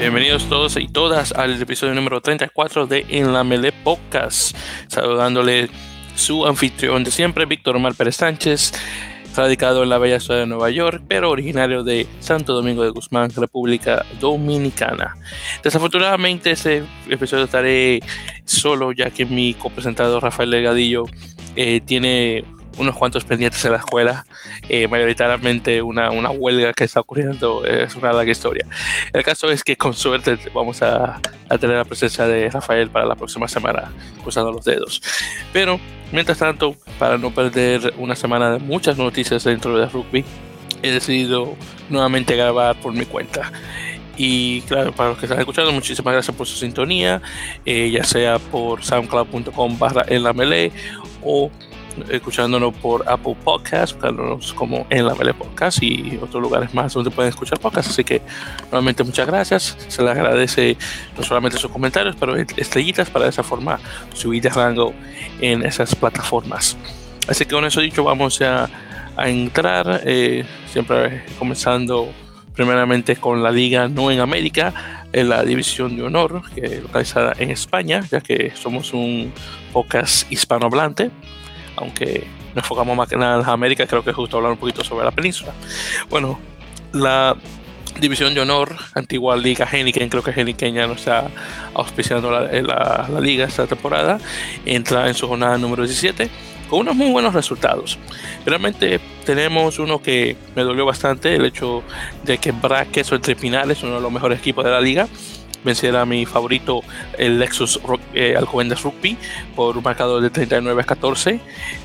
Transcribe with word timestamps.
Bienvenidos 0.00 0.48
todos 0.48 0.78
y 0.78 0.88
todas 0.88 1.32
al 1.32 1.60
episodio 1.60 1.94
número 1.94 2.22
34 2.22 2.86
de 2.86 3.04
En 3.10 3.34
la 3.34 3.44
Mele 3.44 3.70
Podcast. 3.70 4.56
Saludándole 4.86 5.68
su 6.14 6.46
anfitrión 6.46 7.04
de 7.04 7.10
siempre, 7.10 7.44
Víctor 7.44 7.76
Omar 7.76 7.94
Pérez 7.94 8.16
Sánchez, 8.16 8.72
radicado 9.36 9.82
en 9.82 9.90
la 9.90 9.98
bella 9.98 10.18
ciudad 10.18 10.40
de 10.40 10.46
Nueva 10.46 10.70
York, 10.70 11.02
pero 11.06 11.28
originario 11.28 11.84
de 11.84 12.06
Santo 12.20 12.54
Domingo 12.54 12.82
de 12.82 12.88
Guzmán, 12.88 13.30
República 13.36 14.06
Dominicana. 14.18 15.18
Desafortunadamente, 15.62 16.52
este 16.52 16.82
episodio 17.10 17.44
estaré 17.44 18.00
solo, 18.46 18.92
ya 18.92 19.10
que 19.10 19.26
mi 19.26 19.52
copresentador 19.52 20.22
Rafael 20.22 20.50
Delgadillo 20.50 21.04
eh, 21.56 21.82
tiene 21.84 22.44
unos 22.80 22.96
cuantos 22.96 23.24
pendientes 23.24 23.64
en 23.64 23.72
la 23.72 23.78
escuela, 23.78 24.26
eh, 24.68 24.88
mayoritariamente 24.88 25.82
una, 25.82 26.10
una, 26.10 26.30
huelga 26.30 26.72
que 26.72 26.84
está 26.84 27.00
ocurriendo, 27.00 27.64
es 27.64 27.94
una 27.94 28.12
larga 28.12 28.30
historia. 28.30 28.66
El 29.12 29.22
caso 29.22 29.50
es 29.50 29.62
que 29.62 29.76
con 29.76 29.94
suerte 29.94 30.38
vamos 30.54 30.82
a, 30.82 31.20
a, 31.48 31.58
tener 31.58 31.76
la 31.76 31.84
presencia 31.84 32.26
de 32.26 32.48
Rafael 32.50 32.90
para 32.90 33.06
la 33.06 33.14
próxima 33.14 33.46
semana, 33.48 33.92
cruzando 34.22 34.50
los 34.52 34.64
dedos. 34.64 35.02
Pero, 35.52 35.78
mientras 36.12 36.38
tanto, 36.38 36.74
para 36.98 37.18
no 37.18 37.30
perder 37.30 37.94
una 37.98 38.16
semana 38.16 38.52
de 38.52 38.58
muchas 38.58 38.96
noticias 38.96 39.44
dentro 39.44 39.78
de 39.78 39.86
rugby, 39.86 40.24
he 40.82 40.90
decidido 40.90 41.56
nuevamente 41.88 42.36
grabar 42.36 42.80
por 42.80 42.92
mi 42.92 43.04
cuenta. 43.04 43.52
Y 44.16 44.60
claro, 44.62 44.92
para 44.92 45.10
los 45.10 45.18
que 45.18 45.26
están 45.26 45.38
escuchando, 45.38 45.72
muchísimas 45.72 46.12
gracias 46.12 46.36
por 46.36 46.46
su 46.46 46.56
sintonía, 46.56 47.22
eh, 47.64 47.90
ya 47.90 48.04
sea 48.04 48.38
por 48.38 48.84
soundcloud.com 48.84 49.78
barra 49.78 50.04
en 50.08 50.22
la 50.22 50.34
melee 50.34 50.72
o 51.22 51.50
escuchándonos 52.08 52.74
por 52.74 53.08
Apple 53.08 53.36
Podcasts, 53.44 53.94
buscándonos 53.94 54.52
como 54.52 54.86
en 54.90 55.06
la 55.06 55.14
Mele 55.14 55.34
Podcast 55.34 55.82
y 55.82 56.18
otros 56.20 56.42
lugares 56.42 56.72
más 56.74 56.92
donde 56.92 57.10
pueden 57.10 57.30
escuchar 57.30 57.58
podcasts. 57.58 57.90
Así 57.92 58.04
que 58.04 58.22
nuevamente 58.70 59.04
muchas 59.04 59.26
gracias. 59.26 59.76
Se 59.88 60.02
les 60.02 60.10
agradece 60.10 60.76
no 61.16 61.22
solamente 61.22 61.58
sus 61.58 61.70
comentarios, 61.70 62.16
pero 62.18 62.36
estrellitas 62.36 63.10
para 63.10 63.24
de 63.24 63.30
esa 63.30 63.42
forma 63.42 63.78
subir 64.12 64.42
de 64.42 64.50
rango 64.50 64.94
en 65.40 65.64
esas 65.64 65.94
plataformas. 65.94 66.76
Así 67.28 67.44
que 67.44 67.54
con 67.54 67.64
eso 67.64 67.80
dicho, 67.80 68.02
vamos 68.04 68.40
a, 68.42 68.68
a 69.16 69.28
entrar, 69.28 70.02
eh, 70.04 70.44
siempre 70.72 71.24
comenzando 71.38 72.08
primeramente 72.54 73.16
con 73.16 73.42
la 73.42 73.50
liga 73.50 73.88
no 73.88 74.10
en 74.10 74.20
América, 74.20 75.06
en 75.12 75.28
la 75.28 75.42
división 75.44 75.96
de 75.96 76.02
honor, 76.02 76.42
que 76.54 76.66
es 76.66 76.82
localizada 76.82 77.34
en 77.38 77.50
España, 77.50 78.02
ya 78.10 78.20
que 78.20 78.52
somos 78.54 78.92
un 78.92 79.32
podcast 79.72 80.30
hispanohablante 80.30 81.10
aunque 81.76 82.26
nos 82.54 82.64
enfocamos 82.64 82.96
más 82.96 83.08
que 83.08 83.16
nada 83.16 83.34
en 83.34 83.40
las 83.40 83.48
Américas, 83.48 83.88
creo 83.88 84.02
que 84.02 84.10
es 84.10 84.16
justo 84.16 84.36
hablar 84.36 84.52
un 84.52 84.58
poquito 84.58 84.84
sobre 84.84 85.04
la 85.04 85.10
península. 85.10 85.52
Bueno, 86.08 86.38
la 86.92 87.36
división 88.00 88.34
de 88.34 88.40
honor, 88.40 88.76
antigua 88.94 89.36
liga 89.36 89.68
Heineken, 89.70 90.08
creo 90.08 90.22
que 90.22 90.30
Heineken 90.30 90.74
ya 90.74 90.86
no 90.86 90.94
está 90.94 91.28
auspiciando 91.74 92.30
la, 92.30 92.42
la, 93.08 93.20
liga 93.20 93.46
esta 93.46 93.66
temporada, 93.66 94.18
entra 94.64 95.08
en 95.08 95.14
su 95.14 95.28
jornada 95.28 95.58
número 95.58 95.82
17 95.82 96.30
con 96.68 96.80
unos 96.80 96.94
muy 96.94 97.10
buenos 97.10 97.34
resultados. 97.34 97.98
Realmente 98.46 99.00
tenemos 99.26 99.78
uno 99.80 100.00
que 100.00 100.36
me 100.54 100.62
dolió 100.62 100.86
bastante, 100.86 101.34
el 101.34 101.44
hecho 101.44 101.82
de 102.22 102.38
que 102.38 102.50
o 102.52 103.14
Entre 103.14 103.34
Pinales, 103.34 103.82
uno 103.82 103.96
de 103.96 104.00
los 104.00 104.12
mejores 104.12 104.38
equipos 104.38 104.64
de 104.64 104.70
la 104.70 104.80
liga, 104.80 105.08
venciera 105.64 106.02
a 106.02 106.06
mi 106.06 106.26
favorito, 106.26 106.82
el 107.18 107.38
Lexus 107.38 107.80
eh, 108.14 108.34
Alcobendas 108.36 108.82
Rugby, 108.82 109.16
por 109.54 109.76
un 109.76 109.82
marcador 109.82 110.22
de 110.22 110.30
39 110.30 110.82
a 110.82 110.84
14. 110.84 111.40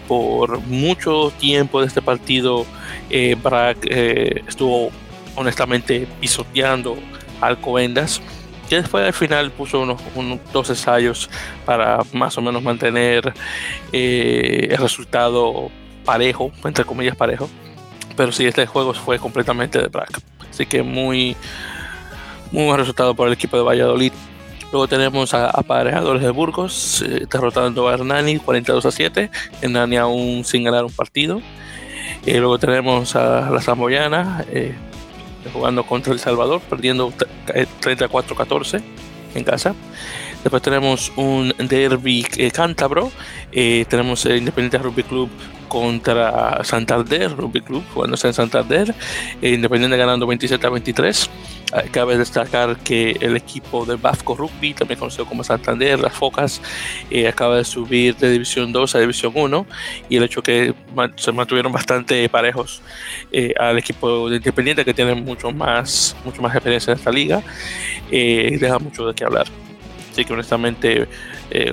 Por 0.08 0.60
mucho 0.62 1.32
tiempo 1.40 1.82
de 1.82 1.88
este 1.88 2.02
partido, 2.02 2.66
eh, 3.10 3.36
eh, 3.84 4.44
estuvo 4.48 4.92
honestamente 5.36 6.08
pisoteando 6.20 6.98
a 7.42 7.48
Alcobendas, 7.48 8.22
que 8.70 8.78
después 8.78 9.06
al 9.06 9.14
final 9.14 9.52
puso 9.52 9.82
unos, 9.82 10.02
unos 10.16 10.40
dos 10.52 10.70
ensayos 10.70 11.30
para 11.66 12.00
más 12.14 12.38
o 12.38 12.42
menos 12.42 12.64
mantener 12.64 13.34
eh, 13.92 14.68
el 14.72 14.78
resultado 14.78 15.70
parejo, 16.04 16.52
entre 16.64 16.86
comillas 16.86 17.16
parejo. 17.16 17.50
Pero 18.16 18.32
sí, 18.32 18.46
este 18.46 18.66
juego 18.66 18.94
fue 18.94 19.20
completamente 19.20 19.80
de 19.80 19.88
Brack. 19.88 20.22
Así 20.50 20.66
que 20.66 20.82
muy, 20.84 21.36
muy 22.52 22.66
buen 22.66 22.78
resultado 22.78 23.16
por 23.16 23.28
el 23.28 23.34
equipo 23.34 23.58
de 23.58 23.64
Valladolid. 23.64 24.14
Luego 24.72 24.88
tenemos 24.88 25.34
a 25.34 25.50
Aparejadores 25.50 26.22
de 26.22 26.32
Burgos 26.32 27.02
eh, 27.02 27.26
derrotando 27.32 27.88
a 27.88 27.94
Hernani 27.94 28.40
42 28.40 28.86
a 28.86 28.92
7. 28.92 29.30
Hernani 29.62 29.98
aún 29.98 30.44
sin 30.44 30.64
ganar 30.64 30.84
un 30.86 30.92
partido. 30.92 31.42
Eh, 32.26 32.40
luego 32.40 32.58
tenemos 32.58 33.16
a 33.16 33.50
la 33.52 33.62
Zamboyana 33.62 34.44
eh, 34.52 34.74
jugando 35.54 35.84
contra 35.86 36.14
El 36.14 36.20
Salvador, 36.20 36.62
perdiendo 36.62 37.14
34-14 37.48 38.82
en 39.36 39.44
casa. 39.44 39.76
Después 40.44 40.62
tenemos 40.62 41.12
un 41.16 41.54
derby 41.58 42.24
cántabro. 42.54 43.12
tenemos 43.52 44.26
el 44.26 44.38
Independiente 44.38 44.78
Rugby 44.78 45.04
Club 45.04 45.30
contra 45.68 46.64
Santander 46.64 47.36
Rugby 47.36 47.62
Club, 47.62 47.84
jugándose 47.94 48.28
en 48.28 48.34
Santander. 48.34 48.94
Independiente 49.42 49.98
ganando 49.98 50.28
27 50.28 50.66
a 50.66 50.70
23. 50.70 51.30
Cabe 51.92 52.18
destacar 52.18 52.78
que 52.78 53.18
el 53.20 53.36
equipo 53.36 53.86
de 53.86 53.96
Bafco 53.96 54.36
Rugby, 54.36 54.74
también 54.74 54.98
conocido 54.98 55.26
como 55.26 55.44
Santander, 55.44 56.00
las 56.00 56.14
Focas, 56.14 56.62
eh, 57.10 57.28
acaba 57.28 57.58
de 57.58 57.66
subir 57.66 58.16
de 58.16 58.32
División 58.32 58.72
2 58.72 58.96
a 58.96 59.00
División 59.00 59.34
1 59.36 59.66
y 60.08 60.18
el 60.18 60.24
hecho 60.24 60.42
que 60.42 60.74
se 61.18 61.32
mantuvieron 61.34 61.74
bastante 61.74 62.30
parejos 62.30 62.82
eh, 63.32 63.54
al 63.60 63.78
equipo 63.78 64.30
de 64.30 64.38
Independiente, 64.38 64.86
que 64.86 64.94
tiene 64.94 65.16
mucho 65.16 65.52
más, 65.52 66.16
mucho 66.24 66.42
más 66.42 66.54
experiencia 66.54 66.94
en 66.94 67.00
esta 67.00 67.12
liga, 67.12 67.42
eh, 68.10 68.58
deja 68.60 68.80
mucho 68.80 69.08
de 69.08 69.14
qué 69.14 69.26
hablar. 69.26 69.48
Así 70.12 70.24
que 70.24 70.32
honestamente, 70.32 71.10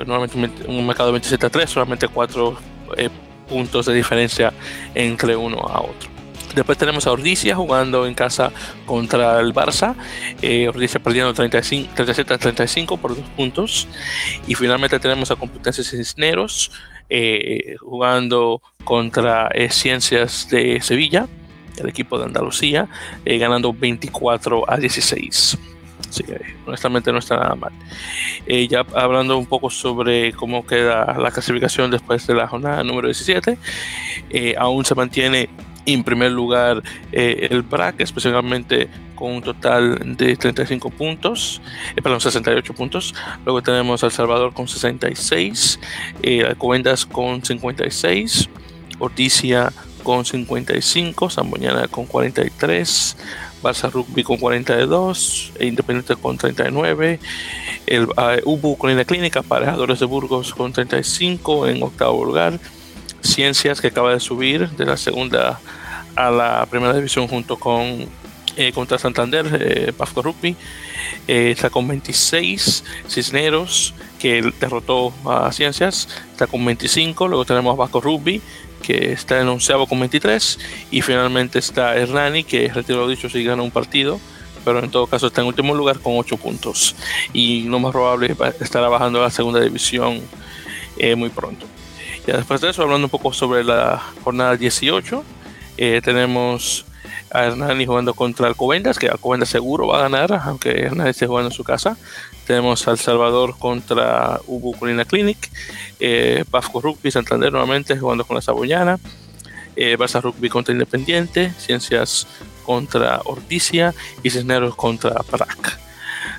normalmente 0.04 0.66
un 0.66 0.84
mercado 0.84 1.10
de 1.10 1.12
27 1.12 1.46
a 1.46 1.50
3, 1.50 1.70
solamente 1.70 2.08
4 2.08 2.56
puntos 3.48 3.86
de 3.86 3.94
diferencia 3.94 4.52
entre 4.94 5.36
uno 5.36 5.58
a 5.58 5.80
otro. 5.80 6.12
Después 6.54 6.76
tenemos 6.76 7.06
a 7.06 7.12
Ordicia 7.12 7.56
jugando 7.56 8.06
en 8.06 8.14
casa 8.14 8.52
contra 8.84 9.40
el 9.40 9.54
Barça. 9.54 9.94
Eh, 10.42 10.68
Ordicia 10.68 11.00
perdiendo 11.00 11.32
35, 11.32 11.92
37 11.94 12.34
a 12.34 12.38
35 12.38 12.96
por 12.98 13.16
dos 13.16 13.24
puntos. 13.30 13.88
Y 14.46 14.54
finalmente 14.54 14.98
tenemos 14.98 15.30
a 15.30 15.36
Complutense 15.36 15.82
Cisneros 15.82 16.70
eh, 17.08 17.76
jugando 17.80 18.62
contra 18.84 19.48
eh, 19.54 19.70
Ciencias 19.70 20.48
de 20.50 20.80
Sevilla, 20.80 21.26
el 21.76 21.88
equipo 21.88 22.18
de 22.18 22.24
Andalucía, 22.24 22.88
eh, 23.24 23.38
ganando 23.38 23.72
24 23.72 24.70
a 24.70 24.76
16. 24.76 25.58
Así 26.12 26.24
que 26.24 26.38
honestamente 26.66 27.10
no 27.10 27.20
está 27.20 27.36
nada 27.36 27.54
mal. 27.54 27.72
Eh, 28.46 28.68
ya 28.68 28.84
hablando 28.94 29.38
un 29.38 29.46
poco 29.46 29.70
sobre 29.70 30.32
cómo 30.34 30.66
queda 30.66 31.16
la 31.18 31.30
clasificación 31.30 31.90
después 31.90 32.26
de 32.26 32.34
la 32.34 32.46
jornada 32.46 32.84
número 32.84 33.08
17, 33.08 33.56
eh, 34.28 34.54
aún 34.58 34.84
se 34.84 34.94
mantiene 34.94 35.48
en 35.86 36.04
primer 36.04 36.30
lugar 36.32 36.82
eh, 37.10 37.48
el 37.50 37.62
BRAC, 37.62 38.00
especialmente 38.00 38.88
con 39.14 39.32
un 39.32 39.42
total 39.42 40.16
de 40.16 40.36
35 40.36 40.90
puntos, 40.90 41.62
eh, 41.96 42.02
perdón, 42.02 42.20
68 42.20 42.74
puntos. 42.74 43.14
Luego 43.44 43.62
tenemos 43.62 44.02
El 44.02 44.10
Salvador 44.10 44.52
con 44.52 44.68
66, 44.68 45.80
eh, 46.22 46.44
Alcobendas 46.44 47.06
con 47.06 47.42
56, 47.42 48.50
Orticia 48.98 49.72
con 50.02 50.24
55, 50.24 51.30
Zamboñana 51.30 51.88
con 51.88 52.06
43, 52.06 53.16
Barça 53.62 53.90
Rugby 53.90 54.22
con 54.22 54.36
42, 54.38 55.52
e 55.58 55.66
Independiente 55.66 56.16
con 56.16 56.36
39, 56.36 57.20
el 57.86 58.08
UBU 58.44 58.76
con 58.76 58.94
la 58.96 59.04
clínica, 59.04 59.40
Aparejadores 59.40 60.00
de 60.00 60.06
Burgos 60.06 60.54
con 60.54 60.72
35 60.72 61.68
en 61.68 61.82
octavo 61.82 62.24
lugar, 62.24 62.58
Ciencias 63.22 63.80
que 63.80 63.88
acaba 63.88 64.12
de 64.12 64.20
subir 64.20 64.68
de 64.70 64.84
la 64.84 64.96
segunda 64.96 65.60
a 66.16 66.30
la 66.30 66.66
primera 66.68 66.92
división 66.92 67.28
junto 67.28 67.56
con 67.56 68.06
eh, 68.56 68.72
contra 68.72 68.98
Santander, 68.98 69.46
eh, 69.58 69.94
Rugby, 70.14 70.56
eh, 71.26 71.52
está 71.52 71.70
con 71.70 71.88
26, 71.88 72.84
Cisneros 73.08 73.94
que 74.18 74.52
derrotó 74.60 75.12
a 75.24 75.50
Ciencias, 75.52 76.08
está 76.32 76.46
con 76.46 76.62
25, 76.62 77.28
luego 77.28 77.46
tenemos 77.46 77.78
a 77.78 77.98
Rugby 77.98 78.42
que 78.82 79.12
está 79.12 79.40
en 79.40 79.48
onceavo 79.48 79.86
con 79.86 80.00
23 80.00 80.58
y 80.90 81.00
finalmente 81.00 81.58
está 81.58 81.96
Hernani 81.96 82.44
que 82.44 82.68
retiro 82.68 83.08
dicho 83.08 83.28
si 83.28 83.42
gana 83.44 83.62
un 83.62 83.70
partido 83.70 84.20
pero 84.64 84.80
en 84.80 84.90
todo 84.90 85.06
caso 85.06 85.28
está 85.28 85.40
en 85.40 85.46
último 85.46 85.74
lugar 85.74 86.00
con 86.00 86.18
8 86.18 86.36
puntos 86.36 86.94
y 87.32 87.62
lo 87.62 87.78
más 87.78 87.92
probable 87.92 88.36
estará 88.60 88.88
bajando 88.88 89.20
a 89.20 89.24
la 89.24 89.30
segunda 89.30 89.60
división 89.60 90.20
eh, 90.98 91.14
muy 91.14 91.30
pronto. 91.30 91.66
Ya 92.26 92.36
después 92.36 92.60
de 92.60 92.70
eso, 92.70 92.82
hablando 92.82 93.06
un 93.06 93.10
poco 93.10 93.32
sobre 93.32 93.64
la 93.64 94.00
jornada 94.22 94.56
18, 94.56 95.24
eh, 95.78 96.00
tenemos 96.04 96.84
Hernani 97.32 97.86
jugando 97.86 98.14
contra 98.14 98.46
Alcobendas, 98.46 98.98
que 98.98 99.08
Alcobendas 99.08 99.48
seguro 99.48 99.86
va 99.86 99.98
a 99.98 100.02
ganar, 100.02 100.32
aunque 100.44 100.70
Hernani 100.70 101.10
esté 101.10 101.26
jugando 101.26 101.48
en 101.48 101.54
su 101.54 101.64
casa. 101.64 101.96
Tenemos 102.46 102.86
a 102.86 102.90
El 102.90 102.98
Salvador 102.98 103.58
contra 103.58 104.40
Ubu 104.46 104.74
Colina 104.78 105.04
Clinic, 105.04 105.50
eh, 106.00 106.44
Rugby 106.74 107.10
Santander 107.10 107.52
nuevamente 107.52 107.98
jugando 107.98 108.24
con 108.24 108.36
la 108.36 108.42
Saboyana, 108.42 108.98
eh, 109.76 109.96
Barça 109.96 110.20
Rugby 110.20 110.48
contra 110.48 110.72
Independiente, 110.72 111.52
Ciencias 111.58 112.26
contra 112.64 113.20
Orticia 113.24 113.94
y 114.22 114.30
Cisneros 114.30 114.74
contra 114.74 115.22
Prac. 115.22 115.78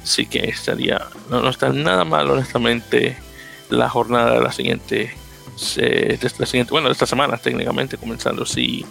Así 0.04 0.25
que 0.25 0.50
estaría, 0.50 1.01
no, 1.30 1.42
no 1.42 1.50
está 1.50 1.69
nada 1.69 2.04
mal, 2.04 2.30
honestamente, 2.30 3.18
la 3.69 3.89
jornada 3.89 4.34
de 4.36 4.42
la 4.42 4.51
siguiente, 4.51 5.16
de 5.75 6.31
la 6.38 6.46
siguiente, 6.46 6.72
bueno, 6.72 6.92
esta 6.92 7.06
semana 7.06 7.38
técnicamente, 7.38 7.98
comenzando 7.98 8.46
si 8.46 8.86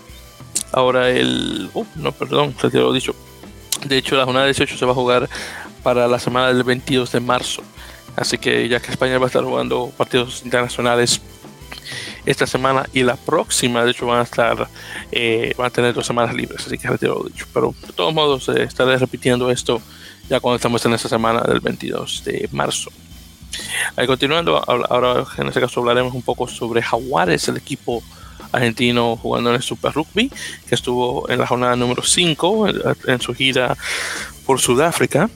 ahora 0.72 1.10
el, 1.10 1.70
oh, 1.74 1.86
no, 1.96 2.12
perdón, 2.12 2.54
se 2.60 2.70
te 2.70 2.78
lo 2.78 2.90
he 2.90 2.94
dicho. 2.94 3.14
De 3.86 3.98
hecho, 3.98 4.16
la 4.16 4.24
jornada 4.24 4.46
18 4.46 4.76
se 4.76 4.84
va 4.84 4.92
a 4.92 4.94
jugar 4.94 5.28
para 5.82 6.06
la 6.06 6.18
semana 6.18 6.48
del 6.48 6.64
22 6.64 7.12
de 7.12 7.20
marzo. 7.20 7.62
Así 8.16 8.38
que 8.38 8.68
ya 8.68 8.80
que 8.80 8.90
España 8.90 9.18
va 9.18 9.24
a 9.24 9.26
estar 9.28 9.42
jugando 9.42 9.90
partidos 9.96 10.42
internacionales 10.44 11.20
esta 12.24 12.46
semana 12.46 12.86
y 12.92 13.02
la 13.02 13.16
próxima, 13.16 13.84
de 13.84 13.90
hecho, 13.90 14.06
van 14.06 14.20
a 14.20 14.22
estar, 14.22 14.68
eh, 15.10 15.54
van 15.56 15.66
a 15.66 15.70
tener 15.70 15.94
dos 15.94 16.06
semanas 16.06 16.34
libres, 16.34 16.66
así 16.66 16.78
que 16.78 16.88
retiro 16.88 17.18
lo 17.18 17.28
dicho. 17.28 17.46
Pero 17.52 17.74
de 17.86 17.92
todos 17.92 18.14
modos, 18.14 18.48
eh, 18.50 18.62
estaré 18.62 18.96
repitiendo 18.98 19.50
esto 19.50 19.80
ya 20.28 20.38
cuando 20.40 20.56
estamos 20.56 20.84
en 20.86 20.92
esta 20.92 21.08
semana 21.08 21.40
del 21.40 21.60
22 21.60 22.22
de 22.24 22.48
marzo. 22.52 22.90
Ahí 23.96 24.06
continuando, 24.06 24.62
ahora 24.66 25.24
en 25.36 25.48
este 25.48 25.60
caso 25.60 25.80
hablaremos 25.80 26.14
un 26.14 26.22
poco 26.22 26.46
sobre 26.48 26.80
Jaguares, 26.80 27.48
el 27.48 27.56
equipo 27.56 28.02
argentino 28.52 29.16
jugando 29.16 29.50
en 29.50 29.56
el 29.56 29.62
Super 29.62 29.92
Rugby, 29.92 30.30
que 30.68 30.74
estuvo 30.74 31.28
en 31.28 31.38
la 31.38 31.46
jornada 31.46 31.76
número 31.76 32.02
5 32.02 32.68
en 33.06 33.20
su 33.20 33.34
gira 33.34 33.76
por 34.46 34.60
Sudáfrica. 34.60 35.30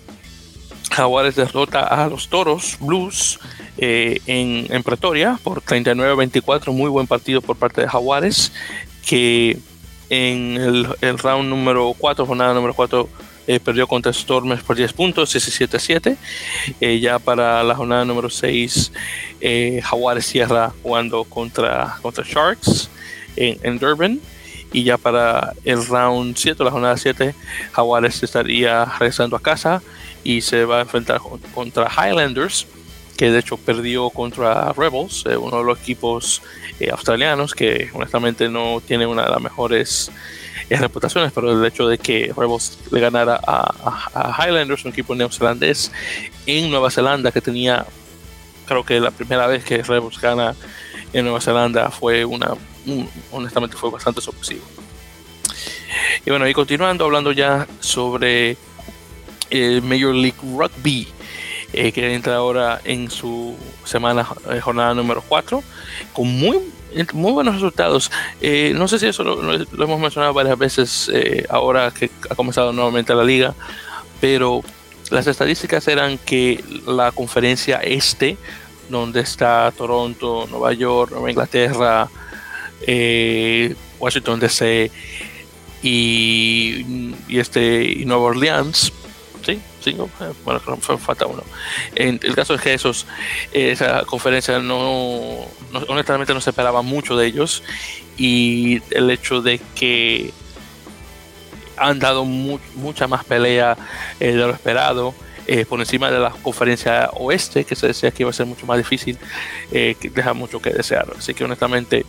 Jaguares 0.91 1.35
derrota 1.35 1.83
a 1.83 2.09
los 2.09 2.29
Toros 2.29 2.77
Blues 2.81 3.39
eh, 3.79 4.21
en, 4.27 4.83
Pretoria 4.83 5.39
por 5.43 5.63
39-24, 5.63 6.73
muy 6.73 6.89
buen 6.89 7.07
partido 7.07 7.43
por 7.43 7.57
parte 7.57 7.83
de 7.83 7.89
Jaguares, 7.89 8.53
que 9.05 9.59
en 10.09 10.57
el, 11.01 11.19
round 11.19 11.49
número 11.49 11.95
4, 11.99 12.25
jornada 12.25 12.55
número 12.55 12.73
4, 12.75 13.09
eh, 13.47 13.61
perdió 13.61 13.87
contra 13.87 14.13
Stormers 14.13 14.63
por 14.63 14.77
10 14.77 14.93
puntos, 14.93 15.35
17-7. 15.35 16.17
Eh, 16.81 17.01
ya 17.01 17.19
para 17.19 17.63
la 17.63 17.75
jornada 17.75 18.05
número 18.05 18.31
6, 18.31 18.93
Jaguares 19.83 20.27
cierra 20.27 20.73
jugando 20.83 21.25
contra, 21.25 21.99
contra 22.03 22.25
Sharks 22.25 22.91
en, 23.37 23.59
en, 23.63 23.79
Durban. 23.79 24.21
Y 24.73 24.83
ya 24.83 24.99
para 24.99 25.53
el 25.65 25.87
round 25.87 26.37
7, 26.37 26.63
la 26.65 26.71
jornada 26.71 26.97
7, 26.97 27.35
Jaguares 27.73 28.23
estaría 28.23 28.85
regresando 28.85 29.37
a 29.37 29.41
casa 29.41 29.83
y 30.27 30.41
se 30.41 30.65
va 30.65 30.79
a 30.79 30.81
enfrentar 30.81 31.21
contra 31.55 31.89
Highlanders, 31.89 32.67
que 33.17 33.31
de 33.31 33.39
hecho 33.39 33.57
perdió 33.57 34.11
contra 34.11 34.73
Rebels, 34.73 35.25
eh, 35.27 35.37
uno 35.37 35.59
de 35.59 35.65
los 35.65 35.79
equipos 35.79 36.43
eh, 36.81 36.91
australianos 36.91 37.55
que 37.55 37.91
honestamente 37.95 38.49
no 38.49 38.83
tiene 38.85 39.07
una 39.07 39.25
de 39.25 39.31
las 39.31 39.41
mejores 39.41 40.11
reputaciones, 40.71 41.33
pero 41.33 41.53
el 41.53 41.65
hecho 41.65 41.87
de 41.87 41.99
que 41.99 42.33
Rebels 42.37 42.79
le 42.91 43.01
ganara 43.01 43.41
a, 43.47 44.39
Highlanders, 44.39 44.85
un 44.85 44.91
equipo 44.91 45.15
neozelandés, 45.15 45.93
en 46.47 46.71
Nueva 46.71 46.91
Zelanda, 46.91 47.31
que 47.31 47.41
tenía, 47.41 47.87
creo 48.67 48.85
que 48.85 48.99
la 48.99 49.11
primera 49.11 49.47
vez 49.47 49.65
que 49.65 49.83
Rebels 49.83 50.21
gana 50.21 50.55
en 51.13 51.25
Nueva 51.25 51.41
Zelanda 51.41 51.91
fue 51.91 52.25
una, 52.25 52.55
honestamente 53.31 53.77
fue 53.77 53.91
bastante 53.91 54.21
sorpresivo. 54.21 54.65
Y 56.25 56.31
bueno, 56.31 56.49
y 56.49 56.53
continuando, 56.53 57.05
hablando 57.05 57.33
ya 57.33 57.67
sobre 57.81 58.57
el 59.51 59.83
Major 59.83 60.15
League 60.15 60.39
Rugby, 60.43 61.09
eh, 61.73 61.93
que 61.93 62.15
entra 62.15 62.37
ahora 62.37 62.81
en 62.85 63.11
su 63.11 63.57
semana 63.85 64.27
eh, 64.51 64.61
jornada 64.61 64.95
número 64.95 65.23
4, 65.27 65.63
con 66.13 66.29
muy, 66.29 66.59
muy 67.13 67.33
buenos 67.33 67.55
resultados. 67.55 68.11
Eh, 68.41 68.73
no 68.75 68.89
sé 68.89 68.99
si 68.99 69.07
eso 69.07 69.23
lo, 69.25 69.53
hemos 69.55 70.01
mencionado 70.01 70.33
varias 70.33 70.59
veces 70.59 71.11
ahora 71.49 71.91
que 71.91 72.11
ha 72.31 72.35
comenzado 72.35 72.73
nuevamente 72.73 73.15
la 73.15 73.25
liga, 73.25 73.55
pero 74.21 74.63
las 75.11 75.27
estadísticas 75.27 75.87
eran 75.89 76.19
que 76.19 76.63
la 76.87 77.13
conferencia 77.13 77.79
este, 77.79 78.37
donde 78.89 79.21
está 79.21 79.73
Toronto, 79.77 80.47
Nueva 80.51 80.73
York, 80.73 81.13
Nueva 81.13 81.31
Inglaterra, 81.31 82.09
Washington 83.99 84.41
DC 84.41 84.91
y, 85.83 87.15
este, 87.29 87.85
y 87.85 88.05
Nueva 88.05 88.25
Orleans, 88.25 88.93
eh, 89.91 90.33
bueno, 90.45 90.61
falta 90.99 91.27
uno. 91.27 91.43
En 91.95 92.21
el 92.23 92.35
caso 92.35 92.57
de 92.57 92.63
que 92.63 92.75
esos, 92.75 93.07
esa 93.53 94.05
conferencia 94.05 94.59
no, 94.59 95.47
honestamente 95.89 96.35
no 96.35 96.41
se 96.41 96.51
esperaba 96.51 96.83
mucho 96.83 97.17
de 97.17 97.27
ellos 97.27 97.63
y 98.17 98.83
el 98.91 99.11
hecho 99.11 99.43
de 99.43 99.61
que 99.75 100.33
han 101.77 101.99
dado 101.99 102.25
mucha 102.25 103.07
más 103.07 103.25
pelea 103.25 103.77
eh, 104.21 104.33
de 104.33 104.35
lo 104.35 104.51
esperado. 104.51 105.15
Eh, 105.49 105.65
por 105.65 105.79
encima 105.79 106.11
de 106.11 106.19
la 106.19 106.31
conferencia 106.31 107.09
oeste, 107.13 107.63
que 107.65 107.77
se 107.77 107.87
decía 107.87 108.11
que 108.11 108.25
iba 108.25 108.31
a 108.31 108.33
ser 108.33 108.47
mucho 108.47 108.67
más 108.67 108.79
difícil, 108.79 109.17
que 109.71 110.11
deja 110.13 110.35
mucho 110.35 110.61
que 110.61 110.71
desear. 110.71 111.07
Así 111.17 111.35
que 111.35 111.45
honestamente 111.45 112.05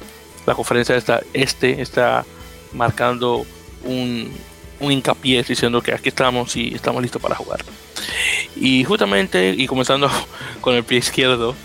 la 0.48 0.56
conferencia 0.56 0.96
esta, 0.96 1.22
este 1.34 1.80
está 1.80 2.26
marcando 2.74 3.46
un, 3.84 4.32
un 4.80 4.92
hincapié 4.92 5.44
diciendo 5.44 5.82
que 5.82 5.94
aquí 5.94 6.10
estamos 6.10 6.56
y 6.56 6.74
estamos 6.74 7.02
listos 7.02 7.22
para 7.22 7.36
jugar. 7.36 7.64
Y 8.56 8.84
justamente, 8.84 9.54
y 9.58 9.68
comenzando 9.68 10.10
con 10.62 10.76
el 10.76 10.84
pie 10.84 11.00
izquierdo, 11.00 11.56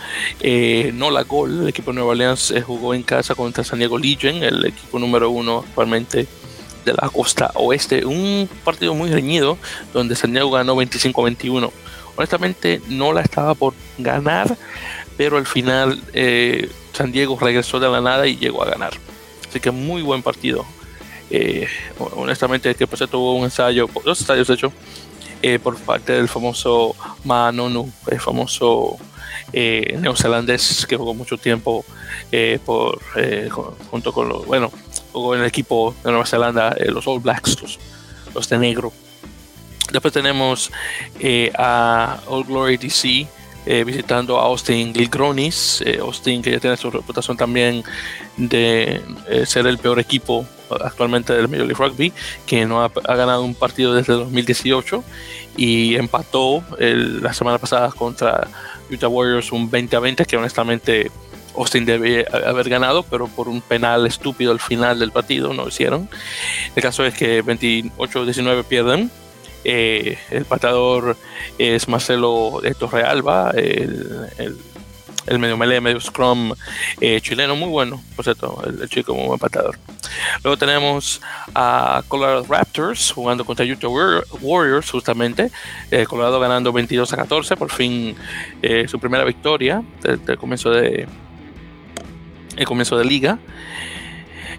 eh, 0.41 0.91
Nola 0.95 1.23
Gol, 1.23 1.63
el 1.63 1.69
equipo 1.69 1.91
de 1.91 1.97
Nueva 1.97 2.11
Orleans, 2.11 2.51
eh, 2.51 2.63
jugó 2.63 2.95
en 2.95 3.03
casa 3.03 3.35
contra 3.35 3.65
San 3.65 3.79
Diego 3.79 3.99
Legion, 3.99 4.43
el 4.43 4.65
equipo 4.65 4.99
número 4.99 5.31
uno 5.31 5.65
actualmente 5.67 6.27
de 6.85 6.93
la 6.93 7.09
costa 7.09 7.51
oeste. 7.55 8.05
Un 8.05 8.49
partido 8.65 8.95
muy 8.95 9.11
reñido 9.11 9.59
donde 9.93 10.17
San 10.17 10.33
Diego 10.33 10.51
ganó 10.51 10.77
25-21. 10.77 11.71
Honestamente, 12.17 12.81
no 12.89 13.13
la 13.13 13.23
estaba 13.23 13.55
por 13.55 13.75
ganar, 13.99 14.57
pero 15.17 15.39
al 15.39 15.47
final 15.47 16.03
eh, 16.13 16.71
San 16.93 17.13
Diego 17.13 17.39
regresó 17.41 17.81
de 17.81 17.89
la 17.89 18.01
nada 18.01 18.27
y 18.27 18.37
llegó 18.37 18.63
a 18.63 18.71
ganar. 18.71 18.93
Así 19.49 19.61
que 19.61 19.71
muy 19.71 20.03
buen 20.03 20.23
partido 20.23 20.67
eh, 21.35 21.67
honestamente, 22.15 22.75
que 22.75 22.87
pues 22.87 23.09
tuvo 23.11 23.35
un 23.35 23.45
ensayo, 23.45 23.89
dos 24.05 24.21
ensayos 24.21 24.47
de 24.49 24.55
hecho, 24.55 24.73
eh, 25.41 25.59
por 25.59 25.79
parte 25.79 26.13
del 26.13 26.29
famoso 26.29 26.95
Manonu, 27.25 27.91
el 28.09 28.21
famoso 28.21 28.99
eh, 29.51 29.97
neozelandés 29.99 30.85
que 30.87 30.95
jugó 30.95 31.15
mucho 31.15 31.39
tiempo 31.39 31.87
por, 32.67 33.01
junto 33.91 34.13
con 34.13 34.29
los, 34.29 34.45
bueno, 34.45 34.71
jugó 35.13 35.35
en 35.35 35.41
el 35.41 35.47
equipo 35.47 35.95
de 36.05 36.11
Nueva 36.11 36.27
Zelanda, 36.27 36.77
los 36.89 37.07
All 37.07 37.21
Blacks, 37.21 37.57
los, 38.35 38.49
de 38.51 38.59
negro. 38.59 38.93
Después 39.91 40.13
tenemos 40.13 40.71
a 41.57 42.21
All 42.27 42.45
Glory 42.45 42.77
DC. 42.77 43.27
visitando 43.87 44.39
a 44.39 44.45
Austin 44.45 44.93
Gilgronis, 44.93 45.83
Austin 46.01 46.43
que 46.43 46.51
ya 46.51 46.61
tiene 46.61 46.77
su 46.77 46.91
reputación 46.91 47.39
también 47.39 47.83
de 48.37 49.01
ser 49.47 49.67
el 49.67 49.79
peor 49.79 49.99
equipo 49.99 50.47
actualmente 50.81 51.33
del 51.33 51.49
Major 51.49 51.67
League 51.67 51.85
Rugby, 51.85 52.13
que 52.47 52.65
no 52.67 52.83
ha, 52.83 52.91
ganado 53.15 53.43
un 53.43 53.55
partido 53.55 53.95
desde 53.95 54.13
2018 54.15 55.03
y 55.57 55.97
empató 55.97 56.65
la 56.79 57.33
semana 57.33 57.59
pasada 57.59 57.91
contra 57.91 58.49
Utah 58.91 59.09
Warriors 59.09 59.53
un 59.53 59.71
20 59.71 59.97
a 59.97 60.01
20, 60.01 60.25
que 60.25 60.37
honestamente 60.37 61.11
Austin 61.57 61.85
debe 61.85 62.27
haber 62.33 62.69
ganado, 62.69 63.03
pero 63.03 63.29
por 63.29 63.49
un 63.49 63.61
penal 63.61 64.07
estúpido 64.07 64.53
al 64.53 64.61
final 64.61 64.99
del 64.99 65.13
partido 65.13 65.53
no 65.53 65.63
lo 65.63 65.69
hicieron. 65.69 66.09
El 66.75 66.83
caso 66.83 67.05
es 67.05 67.15
que 67.15 67.45
28-19 67.45 68.65
pierden. 68.65 69.11
Eh, 69.65 70.19
el 70.31 70.45
patador 70.45 71.17
es 71.57 71.87
Marcelo 71.89 72.61
de 72.63 72.75
Torrealba, 72.75 73.53
el, 73.53 74.27
el 74.39 74.57
el 75.27 75.39
medio 75.39 75.57
melee, 75.57 75.81
medio 75.81 76.01
scrum 76.01 76.53
eh, 77.01 77.21
chileno, 77.21 77.57
muy 77.57 77.69
bueno, 77.69 78.03
por 78.17 78.25
cierto, 78.25 78.63
el, 78.67 78.89
chico 78.89 79.15
muy 79.15 79.27
buen 79.27 79.39
patador. 79.39 79.79
Luego 80.43 80.57
tenemos 80.57 81.21
a 81.55 82.03
Colorado 82.09 82.45
Raptors 82.49 83.13
jugando 83.13 83.45
contra 83.45 83.65
Utah 83.65 83.89
Warriors, 83.89 84.91
justamente. 84.91 85.51
Eh, 85.91 86.05
Colorado 86.07 86.41
ganando 86.41 86.73
22 86.73 87.13
a 87.13 87.17
14, 87.17 87.57
por 87.57 87.71
fin 87.71 88.15
eh, 88.63 88.87
su 88.89 88.99
primera 88.99 89.25
victoria 89.25 89.83
desde 90.01 90.33
el 90.33 90.39
comienzo 90.39 90.71
de, 90.71 91.07
el 92.57 92.67
comienzo 92.67 92.97
de 92.97 93.05
liga. 93.05 93.39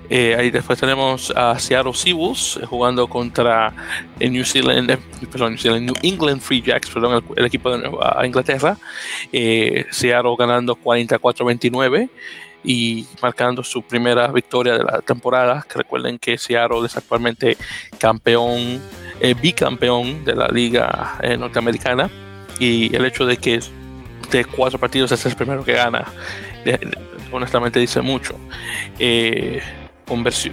Eh, 0.10 0.36
ahí 0.38 0.51
después 0.51 0.79
tenemos 0.79 1.31
a 1.36 1.57
Seattle 1.57 1.93
Seawolves 1.93 2.60
eh, 2.62 2.65
jugando 2.65 3.07
contra 3.07 3.74
el 4.19 4.33
New 4.33 4.43
Zealand, 4.43 4.91
eh, 4.91 4.98
perdón, 5.31 5.55
New, 5.63 5.95
England 6.03 6.41
Free 6.41 6.62
Jacks, 6.62 6.89
perdón, 6.89 7.24
el, 7.36 7.45
equipo 7.45 7.72
de 7.72 7.89
Nueva 7.89 8.22
Inglaterra. 8.25 8.77
Seattle 9.31 10.36
ganando 10.38 10.75
44-29 10.75 12.10
y 12.63 13.08
marcando 13.22 13.63
su 13.63 13.82
primera 13.82 14.27
victoria 14.27 14.77
de 14.77 14.84
la 14.84 15.01
temporada. 15.01 15.65
Que 15.67 15.79
recuerden 15.79 16.20
que 16.20 16.38
Seattle 16.38 16.86
es 16.86 16.96
actualmente 16.98 17.58
campeón, 17.98 18.82
bicampeón 19.41 20.25
de 20.25 20.36
la 20.36 20.48
liga 20.48 21.20
norteamericana 21.38 22.10
y 22.60 22.96
el 22.96 23.05
hecho 23.05 23.25
de 23.25 23.38
que 23.38 23.60
de 24.32 24.46
cuatro 24.46 24.79
partidos 24.79 25.12
es 25.12 25.25
el 25.25 25.36
primero 25.36 25.63
que 25.63 25.74
gana, 25.74 26.05
honestamente 27.32 27.79
dice 27.79 28.01
mucho 28.01 28.36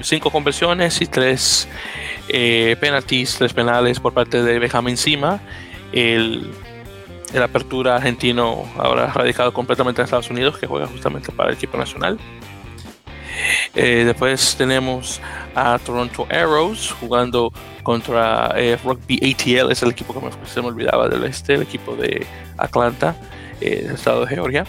cinco 0.02 0.30
conversiones 0.30 1.00
y 1.00 1.06
tres 1.06 1.68
eh, 2.28 2.76
penalties, 2.80 3.36
tres 3.36 3.52
penales 3.52 4.00
por 4.00 4.12
parte 4.12 4.42
de 4.42 4.58
Benjamin 4.58 4.96
Sima, 4.96 5.40
el 5.92 6.50
el 7.32 7.42
apertura 7.42 7.96
argentino, 7.96 8.64
ahora 8.76 9.06
radicado 9.06 9.52
completamente 9.52 10.00
en 10.00 10.04
Estados 10.04 10.30
Unidos, 10.30 10.58
que 10.58 10.66
juega 10.66 10.86
justamente 10.86 11.32
para 11.32 11.50
el 11.50 11.56
equipo 11.56 11.76
nacional. 11.76 12.18
Eh, 13.74 14.02
después 14.04 14.56
tenemos 14.56 15.20
a 15.54 15.78
Toronto 15.78 16.26
Arrows 16.30 16.92
jugando 17.00 17.52
contra 17.82 18.52
eh, 18.56 18.76
Rugby 18.82 19.16
ATL, 19.16 19.70
es 19.70 19.82
el 19.82 19.90
equipo 19.90 20.12
que 20.12 20.46
se 20.46 20.60
me 20.60 20.68
olvidaba 20.68 21.08
del 21.08 21.24
este, 21.24 21.54
el 21.54 21.62
equipo 21.62 21.96
de 21.96 22.26
Atlanta, 22.58 23.16
eh, 23.60 23.82
del 23.84 23.94
estado 23.94 24.26
de 24.26 24.34
Georgia. 24.34 24.66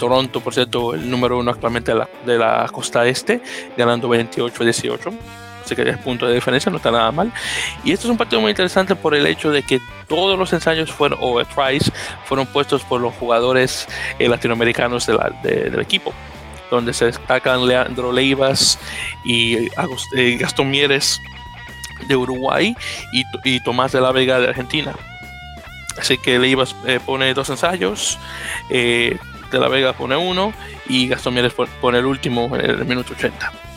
Toronto, 0.00 0.40
por 0.40 0.52
cierto, 0.52 0.94
el 0.94 1.08
número 1.08 1.38
uno 1.38 1.52
actualmente 1.52 1.92
de 1.92 1.98
la, 1.98 2.08
de 2.26 2.38
la 2.38 2.68
costa 2.72 3.06
este, 3.06 3.40
ganando 3.76 4.08
28-18 4.08 5.12
así 5.70 5.76
que 5.76 5.84
10 5.84 5.98
puntos 5.98 6.28
de 6.28 6.34
diferencia, 6.34 6.70
no 6.70 6.78
está 6.78 6.90
nada 6.90 7.12
mal. 7.12 7.32
Y 7.84 7.92
esto 7.92 8.06
es 8.06 8.10
un 8.10 8.16
partido 8.16 8.40
muy 8.40 8.50
interesante 8.50 8.96
por 8.96 9.14
el 9.14 9.26
hecho 9.26 9.50
de 9.50 9.62
que 9.62 9.80
todos 10.08 10.38
los 10.38 10.52
ensayos 10.52 10.90
fueron, 10.90 11.18
o 11.22 11.42
tries, 11.44 11.92
fueron 12.24 12.46
puestos 12.46 12.82
por 12.82 13.00
los 13.00 13.14
jugadores 13.14 13.86
latinoamericanos 14.18 15.06
del 15.06 15.80
equipo 15.80 16.12
donde 16.70 16.92
se 16.92 17.06
destacan 17.06 17.66
Leandro 17.66 18.12
Leivas 18.12 18.78
y 19.24 19.56
eh, 20.16 20.36
Gastón 20.38 20.70
Mieres 20.70 21.20
de 22.06 22.16
Uruguay 22.16 22.76
y, 23.44 23.60
Tomás 23.60 23.92
de 23.92 24.00
la 24.00 24.12
Vega 24.12 24.38
de 24.38 24.48
Argentina. 24.48 24.94
Así 25.98 26.16
que 26.16 26.38
Leivas 26.38 26.74
eh, 26.86 27.00
pone 27.04 27.34
dos 27.34 27.50
ensayos, 27.50 28.18
eh, 28.70 29.18
de 29.50 29.58
la 29.58 29.68
Vega 29.68 29.92
pone 29.92 30.16
uno 30.16 30.54
y 30.88 31.08
Gastón 31.08 31.34
Mieres 31.34 31.52
pone 31.52 31.98
el 31.98 32.06
último 32.06 32.54
en 32.54 32.70
el 32.70 32.84
minuto 32.84 33.12
80. 33.14 33.69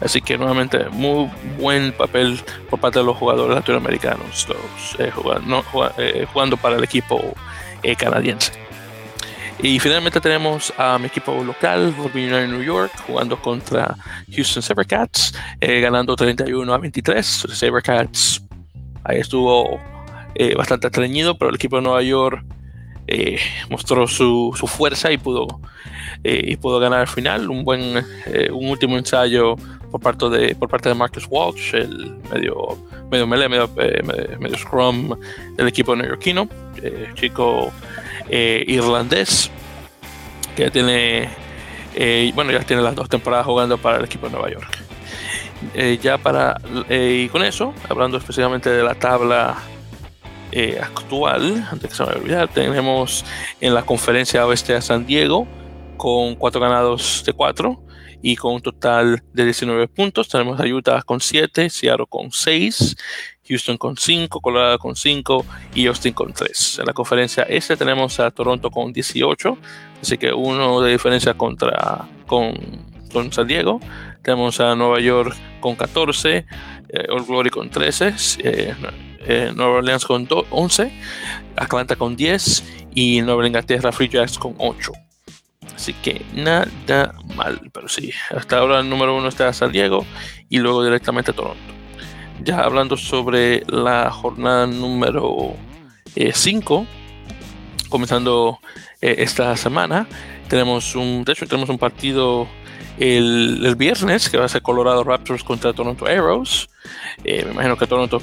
Así 0.00 0.22
que 0.22 0.38
nuevamente 0.38 0.88
muy 0.90 1.30
buen 1.58 1.92
papel 1.92 2.40
por 2.70 2.80
parte 2.80 3.00
de 3.00 3.04
los 3.04 3.16
jugadores 3.16 3.54
latinoamericanos, 3.54 4.46
jugando, 6.32 6.56
para 6.56 6.76
el 6.76 6.84
equipo 6.84 7.34
canadiense. 7.98 8.52
Y 9.62 9.78
finalmente 9.78 10.20
tenemos 10.22 10.72
a 10.78 10.98
mi 10.98 11.06
equipo 11.06 11.44
local, 11.44 11.94
United 12.14 12.48
New 12.48 12.62
York, 12.62 12.92
jugando 13.06 13.36
contra 13.40 13.94
Houston 14.34 14.62
Sabercats, 14.62 15.34
eh, 15.60 15.80
ganando 15.80 16.16
31 16.16 16.72
a 16.72 16.78
23. 16.78 17.46
Sabercats 17.52 18.42
ahí 19.04 19.18
estuvo 19.18 19.78
eh, 20.34 20.54
bastante 20.54 20.86
atreñido, 20.86 21.36
pero 21.36 21.50
el 21.50 21.56
equipo 21.56 21.76
de 21.76 21.82
Nueva 21.82 22.02
York 22.02 22.42
eh, 23.06 23.38
mostró 23.68 24.08
su, 24.08 24.54
fuerza 24.66 25.12
y 25.12 25.18
pudo, 25.18 25.60
y 26.24 26.56
pudo 26.56 26.80
ganar 26.80 27.00
al 27.00 27.08
final. 27.08 27.50
Un 27.50 27.62
buen 27.62 28.02
un 28.52 28.70
último 28.70 28.96
ensayo 28.96 29.56
por 29.90 30.00
parte 30.00 30.28
de, 30.28 30.54
por 30.54 30.68
parte 30.68 30.88
de 30.88 30.94
Marcus 30.94 31.26
Walsh, 31.28 31.74
el 31.74 32.16
medio, 32.32 32.78
medio 33.10 33.26
melee, 33.26 33.48
medio, 33.48 33.68
medio 34.38 34.56
scrum 34.56 35.16
del 35.56 35.68
equipo 35.68 35.96
neoyorquino, 35.96 36.48
chico 37.14 37.72
eh, 38.28 38.64
irlandés, 38.68 39.50
que 40.54 40.70
tiene, 40.70 41.28
eh, 41.94 42.30
bueno, 42.34 42.52
ya 42.52 42.60
tiene 42.60 42.82
las 42.82 42.94
dos 42.94 43.08
temporadas 43.08 43.46
jugando 43.46 43.76
para 43.78 43.98
el 43.98 44.04
equipo 44.04 44.26
de 44.26 44.32
Nueva 44.32 44.50
York. 44.50 44.78
Eh, 45.74 45.98
ya 46.00 46.16
para, 46.16 46.60
y 46.88 47.28
con 47.28 47.42
eso, 47.42 47.74
hablando 47.88 48.16
específicamente 48.16 48.70
de 48.70 48.82
la 48.82 48.94
tabla 48.94 49.58
actual, 50.82 51.68
antes 51.70 51.90
que 51.90 51.96
se 51.96 52.04
me 52.04 52.12
olvidar, 52.12 52.48
tenemos 52.48 53.24
en 53.60 53.74
la 53.74 53.82
conferencia 53.82 54.46
oeste 54.46 54.74
a 54.74 54.80
San 54.80 55.06
Diego 55.06 55.46
con 55.96 56.34
cuatro 56.34 56.60
ganados 56.60 57.22
de 57.26 57.32
cuatro 57.32 57.80
y 58.22 58.36
con 58.36 58.54
un 58.54 58.62
total 58.62 59.22
de 59.32 59.44
19 59.44 59.88
puntos. 59.88 60.28
Tenemos 60.28 60.60
a 60.60 60.64
Utah 60.64 61.02
con 61.02 61.20
7, 61.20 61.70
Seattle 61.70 62.06
con 62.08 62.30
6, 62.30 62.96
Houston 63.48 63.76
con 63.76 63.96
5, 63.96 64.40
Colorado 64.40 64.78
con 64.78 64.94
5 64.94 65.44
y 65.74 65.86
Austin 65.86 66.12
con 66.12 66.32
3. 66.32 66.78
En 66.80 66.86
la 66.86 66.92
conferencia 66.92 67.42
este 67.44 67.76
tenemos 67.76 68.20
a 68.20 68.30
Toronto 68.30 68.70
con 68.70 68.92
18, 68.92 69.58
así 70.00 70.18
que 70.18 70.32
uno 70.32 70.80
de 70.80 70.92
diferencia 70.92 71.34
contra 71.34 72.08
con, 72.26 72.54
San 73.32 73.46
Diego. 73.46 73.80
Tenemos 74.22 74.60
a 74.60 74.76
Nueva 74.76 75.00
York 75.00 75.34
con 75.60 75.74
14, 75.74 76.46
eh, 76.88 77.06
Old 77.08 77.26
Glory 77.26 77.50
con 77.50 77.70
13, 77.70 78.14
eh, 78.38 78.74
eh, 79.26 79.52
Nueva 79.54 79.78
Orleans 79.78 80.04
con 80.04 80.28
11, 80.50 80.92
Atlanta 81.56 81.96
con 81.96 82.14
10 82.14 82.64
y 82.94 83.20
Nueva 83.22 83.46
Inglaterra 83.46 83.90
Free 83.90 84.08
Jacks 84.08 84.38
con 84.38 84.54
8. 84.58 84.92
Así 85.80 85.94
que 85.94 86.26
nada 86.34 86.68
mal, 87.34 87.70
pero 87.72 87.88
sí, 87.88 88.12
hasta 88.36 88.58
ahora 88.58 88.80
el 88.80 88.90
número 88.90 89.16
uno 89.16 89.28
está 89.28 89.50
San 89.54 89.72
Diego 89.72 90.04
y 90.50 90.58
luego 90.58 90.84
directamente 90.84 91.32
Toronto 91.32 91.80
ya 92.44 92.60
hablando 92.60 92.96
sobre 92.96 93.62
la 93.66 94.10
jornada 94.10 94.66
número 94.66 95.54
5, 96.14 96.82
eh, 96.82 96.86
comenzando 97.88 98.58
eh, 99.00 99.16
esta 99.18 99.56
semana, 99.56 100.06
tenemos 100.48 100.94
un, 100.94 101.24
de 101.24 101.32
hecho 101.32 101.46
tenemos 101.46 101.68
un 101.68 101.78
partido 101.78 102.48
el, 102.98 103.74
viernes 103.76 104.28
que 104.28 104.36
va 104.36 104.46
a 104.46 104.48
ser 104.48 104.62
Colorado 104.62 105.04
Raptors 105.04 105.44
contra 105.44 105.72
Toronto 105.72 106.06
Arrows. 106.06 106.68
Eh, 107.24 107.44
me 107.44 107.52
imagino 107.52 107.76
que 107.76 107.86
Toronto 107.86 108.20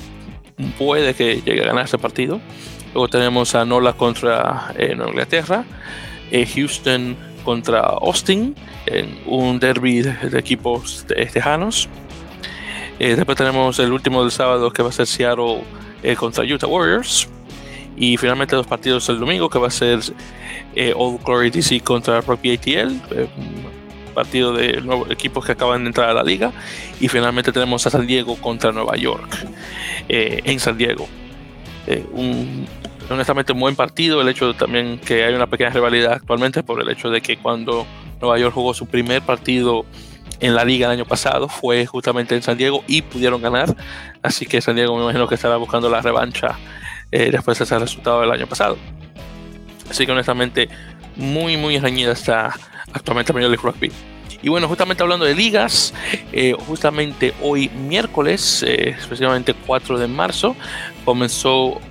puede 0.78 1.14
que 1.14 1.42
llegue 1.42 1.64
a 1.64 1.68
ganar 1.68 1.86
ese 1.86 1.98
partido. 1.98 2.40
Luego 2.94 3.08
tenemos 3.08 3.56
a 3.56 3.66
Nola 3.66 3.94
contra 3.94 4.74
Nueva 4.96 5.10
Inglaterra, 5.10 5.66
Houston 6.56 7.16
contra 7.48 7.80
Austin, 7.80 8.56
en 8.88 9.20
un 9.26 9.58
derby 9.58 10.02
de, 10.02 10.38
equipos 10.38 11.06
tejanos. 11.32 11.88
Eh, 13.00 13.16
después 13.16 13.38
tenemos 13.38 13.80
el 13.80 13.94
último 13.94 14.22
del 14.22 14.32
sábado 14.32 14.70
que 14.70 14.84
va 14.84 14.90
a 14.90 14.92
ser 14.92 15.08
Seattle 15.08 15.64
eh, 16.04 16.18
contra 16.18 16.44
Utah 16.44 16.68
Warriors. 16.68 17.30
Y 17.96 18.18
finalmente 18.18 18.54
dos 18.54 18.68
partidos 18.68 19.08
el 19.08 19.20
domingo 19.20 19.50
que 19.50 19.60
va 19.60 19.68
a 19.68 19.72
ser 19.72 20.02
eh, 20.76 20.92
Old 20.94 21.24
Glory 21.24 21.50
DC 21.50 21.80
contra 21.80 22.20
Rugby 22.20 22.56
ATL. 22.56 22.92
un 23.38 24.14
partido 24.14 24.52
de 24.52 24.82
nuevos 24.82 25.10
equipos 25.10 25.46
que 25.46 25.54
acaban 25.54 25.86
de 25.86 25.88
entrar 25.88 26.10
a 26.10 26.14
la 26.14 26.24
liga. 26.24 26.52
Y 27.00 27.08
finalmente 27.08 27.54
tenemos 27.54 27.88
a 27.88 27.90
San 27.90 28.06
Diego 28.06 28.36
contra 28.36 28.74
Nueva 28.74 28.98
York 28.98 29.38
en 30.10 30.60
San 30.60 30.78
Diego. 30.78 31.08
un, 32.12 32.68
honestamente 33.10 33.54
un 33.54 33.60
buen 33.60 33.76
partido. 33.76 34.22
El 34.22 34.30
hecho 34.30 34.54
también 34.54 35.00
que 35.00 35.24
hay 35.24 35.34
una 35.34 35.48
pequeña 35.48 35.70
rivalidad 35.70 36.14
actualmente 36.14 36.64
por 36.64 36.82
el 36.82 36.90
hecho 36.90 37.10
de 37.10 37.22
que 37.22 37.38
cuando 37.38 37.86
Nueva 38.22 38.38
York 38.38 38.54
jugó 38.54 38.74
su 38.74 38.86
primer 38.86 39.22
partido 39.22 39.86
en 40.40 40.54
la 40.54 40.64
liga 40.64 40.88
el 40.88 40.94
año 40.94 41.06
pasado, 41.06 41.48
fue 41.48 41.86
justamente 41.86 42.36
en 42.36 42.44
San 42.44 42.58
Diego 42.58 42.84
y 42.88 43.02
pudieron 43.02 43.42
ganar. 43.42 43.76
Así 44.22 44.46
que 44.46 44.62
San 44.62 44.76
Diego 44.76 44.96
me 44.96 45.04
imagino 45.04 45.28
que 45.28 45.36
estará 45.36 45.58
buscando 45.58 45.90
la 45.90 46.02
revancha 46.02 46.58
eh, 47.12 47.32
después 47.32 47.58
de 47.58 47.64
ese 47.64 47.80
resultado 47.80 48.22
del 48.22 48.32
año 48.32 48.48
pasado. 48.48 48.78
Así 49.90 50.06
que 50.06 50.12
honestamente, 50.12 50.70
muy, 51.16 51.58
muy 51.58 51.80
reñida 51.80 52.12
está 52.12 52.54
actualmente 52.94 53.34
Major 53.34 53.50
League 53.50 53.64
Rugby. 53.64 53.92
Y 54.42 54.50
bueno, 54.50 54.68
justamente 54.68 55.02
hablando 55.02 55.26
de 55.26 55.34
ligas, 55.34 55.94
eh, 56.32 56.54
justamente 56.68 57.34
hoy 57.42 57.70
miércoles, 57.70 58.64
eh, 58.64 58.90
especialmente 58.90 59.56
4 59.56 59.98
de 59.98 60.08
marzo, 60.08 60.56
comenzó 61.06 61.82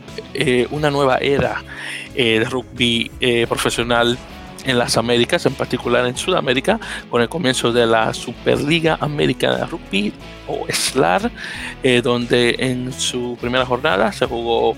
una 0.70 0.90
nueva 0.90 1.18
era 1.18 1.62
de 2.14 2.44
rugby 2.44 3.10
profesional 3.48 4.18
en 4.66 4.78
las 4.78 4.96
Américas, 4.96 5.46
en 5.46 5.54
particular 5.54 6.06
en 6.06 6.16
Sudamérica, 6.16 6.78
con 7.08 7.22
el 7.22 7.28
comienzo 7.28 7.72
de 7.72 7.86
la 7.86 8.12
Superliga 8.12 8.98
Americana 9.00 9.58
de 9.58 9.66
Rugby 9.66 10.12
o 10.48 10.66
SLAR, 10.68 11.30
eh, 11.82 12.02
donde 12.02 12.56
en 12.58 12.92
su 12.92 13.38
primera 13.40 13.64
jornada 13.64 14.12
se 14.12 14.26
jugó 14.26 14.76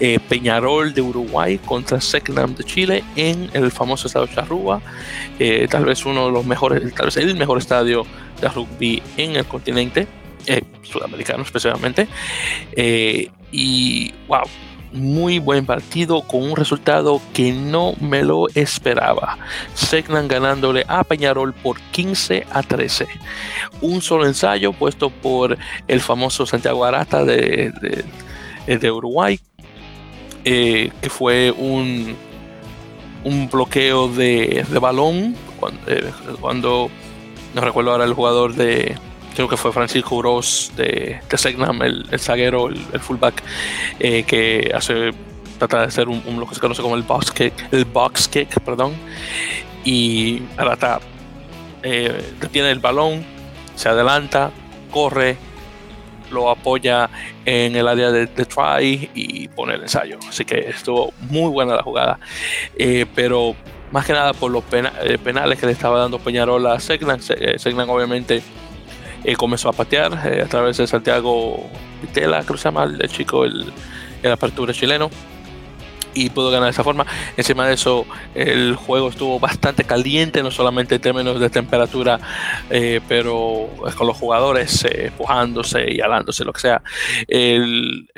eh, 0.00 0.18
Peñarol 0.28 0.94
de 0.94 1.02
Uruguay 1.02 1.58
contra 1.58 2.00
Secnam 2.00 2.54
de 2.54 2.64
Chile 2.64 3.04
en 3.14 3.50
el 3.52 3.70
famoso 3.70 4.08
estadio 4.08 4.26
Charrúa, 4.28 4.80
eh, 5.38 5.68
tal 5.70 5.84
vez 5.84 6.04
uno 6.06 6.26
de 6.26 6.32
los 6.32 6.46
mejores, 6.46 6.94
tal 6.94 7.06
vez 7.06 7.16
el 7.18 7.36
mejor 7.36 7.58
estadio 7.58 8.06
de 8.40 8.48
rugby 8.48 9.02
en 9.16 9.36
el 9.36 9.44
continente. 9.44 10.06
sudamericano 10.82 11.42
especialmente 11.42 12.06
y 13.50 14.12
wow 14.28 14.46
muy 14.96 15.38
buen 15.38 15.66
partido 15.66 16.22
con 16.22 16.42
un 16.42 16.56
resultado 16.56 17.20
que 17.32 17.52
no 17.52 17.94
me 18.00 18.22
lo 18.22 18.48
esperaba. 18.54 19.38
Segnan 19.74 20.28
ganándole 20.28 20.84
a 20.88 21.04
Peñarol 21.04 21.52
por 21.52 21.80
15 21.92 22.46
a 22.50 22.62
13. 22.62 23.06
Un 23.80 24.02
solo 24.02 24.26
ensayo 24.26 24.72
puesto 24.72 25.10
por 25.10 25.56
el 25.86 26.00
famoso 26.00 26.46
Santiago 26.46 26.84
Arata 26.84 27.24
de, 27.24 27.72
de, 28.66 28.90
Uruguay, 28.90 29.38
eh, 30.44 30.90
que 31.00 31.10
fue 31.10 31.52
un, 31.52 32.16
un 33.24 33.48
bloqueo 33.48 34.08
de, 34.08 34.64
balón 34.80 35.34
eh, 35.88 36.10
cuando, 36.40 36.90
no 37.54 37.60
recuerdo 37.60 37.92
ahora 37.92 38.04
el 38.04 38.14
jugador 38.14 38.54
de, 38.54 38.96
creo 39.36 39.48
que 39.48 39.56
fue 39.58 39.70
Francisco 39.70 40.16
Uros 40.16 40.72
de, 40.76 41.20
de 41.28 41.38
Segnam, 41.38 41.82
el, 41.82 42.06
zaguero, 42.18 42.68
el, 42.68 43.00
fullback, 43.00 43.42
eh, 44.00 44.24
que 44.24 44.72
hace 44.74 45.12
trata 45.58 45.80
de 45.80 45.84
hacer 45.84 46.08
un, 46.08 46.22
lo 46.38 46.46
que 46.46 46.54
se 46.54 46.60
conoce 46.60 46.82
como 46.82 46.96
el 46.96 47.02
box 47.02 47.30
kick, 47.30 47.52
el 47.70 47.84
box 47.84 48.28
kick, 48.28 48.60
perdón, 48.60 48.94
y 49.84 50.42
Arata 50.56 51.00
eh, 51.82 52.34
tiene 52.50 52.70
el 52.70 52.80
balón, 52.80 53.24
se 53.74 53.90
adelanta, 53.90 54.50
corre, 54.90 55.36
lo 56.30 56.50
apoya 56.50 57.08
en 57.44 57.76
el 57.76 57.86
área 57.86 58.10
de, 58.10 58.26
try 58.26 59.10
y 59.14 59.48
pone 59.48 59.74
el 59.74 59.82
ensayo. 59.82 60.18
Así 60.28 60.44
que 60.44 60.70
estuvo 60.70 61.12
muy 61.20 61.50
buena 61.50 61.76
la 61.76 61.82
jugada. 61.82 62.18
Eh, 62.76 63.06
pero 63.14 63.54
más 63.92 64.04
que 64.04 64.12
nada 64.12 64.32
por 64.32 64.50
los 64.50 64.64
eh, 64.72 65.18
penales 65.22 65.60
que 65.60 65.66
le 65.66 65.72
estaba 65.72 66.00
dando 66.00 66.18
Peñarola 66.18 66.72
a 66.72 66.80
Segnan. 66.80 67.20
Segnan 67.22 67.88
obviamente 67.88 68.42
comenzó 69.34 69.68
a 69.68 69.72
patear 69.72 70.14
a 70.14 70.46
través 70.46 70.76
de 70.76 70.86
Santiago 70.86 71.68
Vitela, 72.00 72.42
creo 72.42 72.54
que 72.54 72.58
se 72.58 72.68
llama 72.68 72.84
el, 72.84 73.08
chico, 73.08 73.44
el, 73.44 73.72
el 74.22 74.32
apertura 74.32 74.72
chileno 74.72 75.10
y 76.16 76.30
pudo 76.30 76.50
ganar 76.50 76.64
de 76.64 76.70
esa 76.70 76.82
forma. 76.82 77.06
Encima 77.36 77.68
de 77.68 77.74
eso, 77.74 78.06
el 78.34 78.74
juego 78.74 79.08
estuvo 79.08 79.38
bastante 79.38 79.84
caliente, 79.84 80.42
no 80.42 80.50
solamente 80.50 80.96
en 80.96 81.00
términos 81.00 81.38
de 81.38 81.50
temperatura, 81.50 82.18
eh, 82.70 83.00
pero 83.06 83.68
con 83.96 84.06
los 84.06 84.16
jugadores 84.16 84.84
eh, 84.84 85.06
empujándose 85.08 85.84
y 85.92 86.00
alándose, 86.00 86.44
lo 86.44 86.52
que 86.52 86.60
sea. 86.60 86.82
El, 87.28 88.08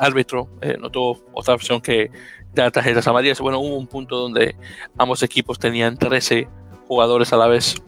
árbitro 0.00 0.48
eh, 0.62 0.76
no 0.80 0.90
tuvo 0.90 1.24
otra 1.34 1.54
opción 1.54 1.80
que 1.80 2.10
dar 2.54 2.70
tarjetas 2.70 3.06
amarillas. 3.08 3.40
Bueno, 3.40 3.58
hubo 3.58 3.76
un 3.76 3.88
punto 3.88 4.16
donde 4.16 4.54
ambos 4.96 5.22
equipos 5.22 5.58
tenían 5.58 5.98
13 5.98 6.48
jugadores 6.86 7.32
a 7.32 7.36
la 7.36 7.48
vez 7.48 7.82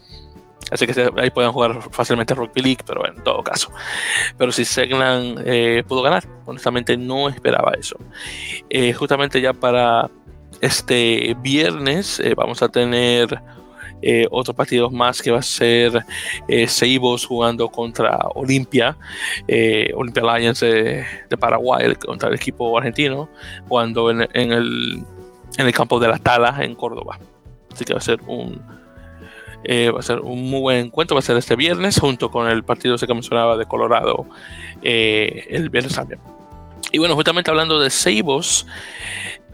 Así 0.71 0.87
que 0.87 1.11
ahí 1.16 1.30
pueden 1.30 1.52
jugar 1.52 1.80
fácilmente 1.90 2.35
Rugby 2.35 2.62
League, 2.62 2.85
pero 2.87 3.06
en 3.06 3.23
todo 3.23 3.42
caso. 3.42 3.71
Pero 4.37 4.52
si 4.52 4.64
Seglan 4.64 5.37
eh, 5.44 5.83
pudo 5.87 6.02
ganar, 6.02 6.25
honestamente 6.47 6.97
no 6.97 7.28
esperaba 7.28 7.73
eso. 7.78 7.97
Eh, 8.71 8.92
justamente 8.92 9.40
ya 9.40 9.52
para 9.52 10.11
este 10.61 11.37
viernes 11.40 12.21
eh, 12.21 12.35
vamos 12.35 12.62
a 12.62 12.68
tener 12.68 13.40
otros 14.30 14.54
partidos 14.54 14.92
más 14.92 15.23
que 15.23 15.30
va 15.30 15.38
a 15.38 15.42
ser 15.42 16.04
Seibos 16.66 17.25
jugando 17.25 17.71
contra 17.71 18.18
Olimpia, 18.35 18.99
Olimpia 19.94 20.23
Lions 20.37 20.61
de, 20.61 21.06
Paraguay 21.40 21.94
contra 21.94 22.28
el 22.28 22.35
equipo 22.35 22.76
argentino, 22.76 23.30
jugando 23.66 24.11
en, 24.11 24.21
el, 24.35 25.02
en 25.56 25.66
el 25.66 25.73
campo 25.73 25.99
de 25.99 26.09
la 26.09 26.18
Tala 26.18 26.54
en 26.61 26.75
Córdoba. 26.75 27.18
Así 27.73 27.87
que 27.87 27.94
va 27.94 27.99
a 27.99 28.02
ser 28.02 28.21
un 28.26 28.61
eh, 29.64 29.90
va 29.90 30.00
a 30.00 30.02
ser 30.02 30.21
un 30.21 30.50
muy 30.50 30.61
buen 30.61 30.87
encuentro, 30.87 31.14
va 31.14 31.21
a 31.21 31.23
ser 31.23 31.37
este 31.37 31.56
viernes, 31.56 31.99
junto 31.99 32.30
con 32.30 32.49
el 32.49 32.64
partido 32.64 32.97
que 32.97 33.14
mencionaba 33.14 33.56
de 33.56 33.66
Colorado 33.66 34.26
eh, 34.83 35.47
el 35.50 35.71
viernes 35.71 35.94
también. 35.94 36.21
Y 36.92 36.99
bueno, 36.99 37.14
justamente 37.14 37.50
hablando 37.50 37.80
de 37.80 37.90
Seibos, 37.90 38.66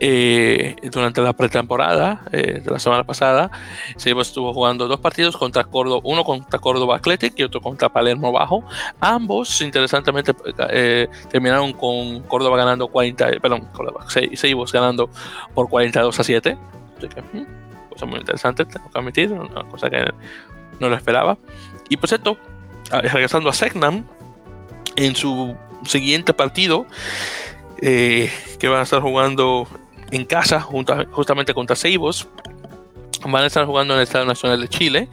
eh, 0.02 0.76
durante 0.90 1.20
la 1.20 1.32
pretemporada 1.32 2.22
de 2.30 2.62
la 2.66 2.78
semana 2.78 3.04
pasada, 3.04 3.50
Seibos 3.96 4.28
estuvo 4.28 4.52
jugando 4.52 4.88
dos 4.88 5.00
partidos 5.00 5.36
contra 5.36 5.64
Córdoba, 5.64 6.02
uno 6.04 6.24
contra 6.24 6.58
Córdoba 6.58 6.96
Athletic 6.96 7.38
y 7.38 7.44
otro 7.44 7.62
contra 7.62 7.88
Palermo 7.88 8.30
Bajo. 8.32 8.62
Ambos, 9.00 9.60
interesantemente, 9.62 10.34
terminaron 11.30 11.72
con 11.72 12.20
Córdoba 12.24 12.58
ganando 12.58 12.88
40, 12.88 13.40
perdón, 13.40 13.68
Córdoba, 13.72 14.04
Seibos 14.08 14.72
ganando 14.72 15.08
por 15.54 15.68
42 15.68 16.20
a 16.20 16.24
7 16.24 16.58
muy 18.06 18.18
interesante, 18.18 18.64
tengo 18.64 18.90
que 18.90 18.98
admitir, 18.98 19.32
una 19.32 19.64
cosa 19.64 19.90
que 19.90 20.04
no 20.78 20.88
lo 20.88 20.96
esperaba. 20.96 21.38
Y 21.88 21.96
pues 21.96 22.12
esto, 22.12 22.38
regresando 22.90 23.50
a 23.50 23.52
Segnam, 23.52 24.04
en 24.96 25.14
su 25.14 25.56
siguiente 25.84 26.34
partido, 26.34 26.86
eh, 27.80 28.30
que 28.58 28.68
van 28.68 28.80
a 28.80 28.82
estar 28.82 29.00
jugando 29.00 29.66
en 30.10 30.24
casa, 30.24 30.60
justamente 30.60 31.54
contra 31.54 31.76
Seibos, 31.76 32.28
van 33.26 33.44
a 33.44 33.46
estar 33.46 33.64
jugando 33.66 33.94
en 33.94 34.00
el 34.00 34.04
Estadio 34.04 34.26
Nacional 34.26 34.60
de 34.60 34.68
Chile. 34.68 35.08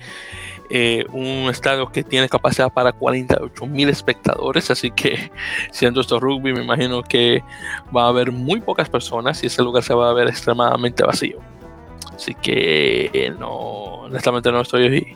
Eh, 0.70 1.06
un 1.14 1.50
estadio 1.50 1.90
que 1.90 2.04
tiene 2.04 2.28
capacidad 2.28 2.70
para 2.72 2.92
48 2.92 3.66
mil 3.68 3.88
espectadores, 3.88 4.70
así 4.70 4.92
que 4.92 5.32
siendo 5.72 6.02
esto 6.02 6.20
rugby, 6.20 6.52
me 6.52 6.62
imagino 6.62 7.04
que 7.04 7.42
va 7.96 8.04
a 8.04 8.08
haber 8.10 8.34
muy 8.34 8.60
pocas 8.60 8.90
personas 8.90 9.42
y 9.44 9.48
ese 9.48 9.64
lugar 9.64 9.84
se 9.84 9.94
va 9.94 10.10
a 10.10 10.14
ver 10.14 10.28
extremadamente 10.28 11.06
vacío. 11.06 11.40
Así 12.18 12.34
que 12.34 13.12
eh, 13.14 13.32
no, 13.38 13.52
honestamente 14.06 14.52
no 14.52 14.62
estoy, 14.62 15.16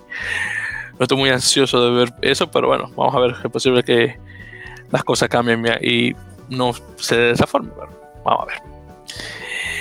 no 0.99 1.03
estoy 1.03 1.17
muy 1.17 1.31
ansioso 1.31 1.83
de 1.83 1.91
ver 1.91 2.13
eso, 2.21 2.51
pero 2.51 2.67
bueno, 2.67 2.91
vamos 2.95 3.15
a 3.15 3.19
ver, 3.19 3.35
es 3.43 3.51
posible 3.51 3.81
que 3.81 4.19
las 4.91 5.03
cosas 5.03 5.27
cambien 5.27 5.65
y 5.81 6.13
no 6.49 6.73
se 6.97 7.17
dé 7.17 7.21
de 7.23 7.31
esa 7.31 7.47
forma, 7.47 7.71
pero 7.73 7.89
vamos 8.23 8.43
a 8.43 8.45
ver. 8.45 8.61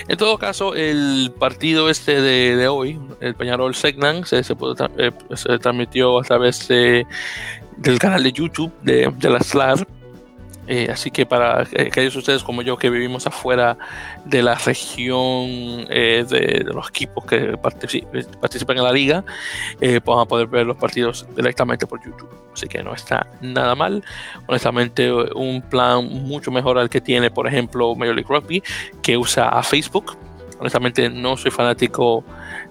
En 0.08 0.16
todo 0.16 0.38
caso, 0.38 0.74
el 0.74 1.30
partido 1.38 1.90
este 1.90 2.22
de, 2.22 2.68
hoy, 2.68 2.98
el 3.20 3.34
Peñarol 3.34 3.74
Segnan, 3.74 4.24
se, 4.24 4.38
eh, 4.38 5.12
se, 5.34 5.58
transmitió 5.58 6.20
a 6.20 6.22
través 6.22 6.68
del 6.68 7.98
canal 7.98 8.22
de 8.22 8.32
YouTube 8.32 8.72
de, 8.80 9.12
de 9.18 9.30
la 9.30 9.40
SLAR 9.40 9.86
eh, 10.66 10.88
así 10.90 11.10
que 11.10 11.26
para 11.26 11.62
aquellos 11.62 12.14
ustedes 12.16 12.42
como 12.42 12.62
yo 12.62 12.76
que 12.76 12.90
vivimos 12.90 13.26
afuera 13.26 13.76
de 14.24 14.42
la 14.42 14.54
región 14.54 15.86
eh, 15.88 16.24
de, 16.28 16.64
los 16.72 16.88
equipos 16.88 17.24
que 17.24 17.56
participan 17.58 18.78
en 18.78 18.84
la 18.84 18.92
liga, 18.92 19.24
eh, 19.80 20.00
pues 20.00 20.18
a 20.18 20.24
poder 20.26 20.46
ver 20.46 20.66
los 20.66 20.76
partidos 20.76 21.26
directamente 21.34 21.86
por 21.86 22.04
YouTube. 22.04 22.30
Así 22.52 22.66
que 22.66 22.82
no 22.82 22.94
está 22.94 23.26
nada 23.40 23.74
mal. 23.74 24.04
Honestamente, 24.46 25.12
un 25.12 25.62
plan 25.62 26.06
mucho 26.06 26.50
mejor 26.50 26.78
al 26.78 26.90
que 26.90 27.00
tiene, 27.00 27.30
por 27.30 27.46
ejemplo, 27.46 27.94
Major 27.94 28.14
League 28.14 28.28
Rugby, 28.28 28.62
que 29.02 29.16
usa 29.16 29.48
a 29.48 29.62
Facebook. 29.62 30.16
Honestamente, 30.60 31.08
no 31.08 31.38
soy 31.38 31.50
fanático 31.50 32.22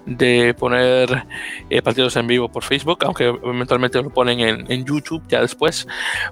de 0.06 0.54
poner 0.54 1.26
eh, 1.68 1.82
partidos 1.82 2.14
en 2.14 2.28
vivo 2.28 2.48
por 2.48 2.62
Facebook, 2.62 3.00
aunque 3.04 3.24
eventualmente 3.24 4.00
lo 4.00 4.10
ponen 4.10 4.40
en, 4.40 4.84
YouTube 4.84 5.22
ya 5.28 5.40
después, 5.40 5.88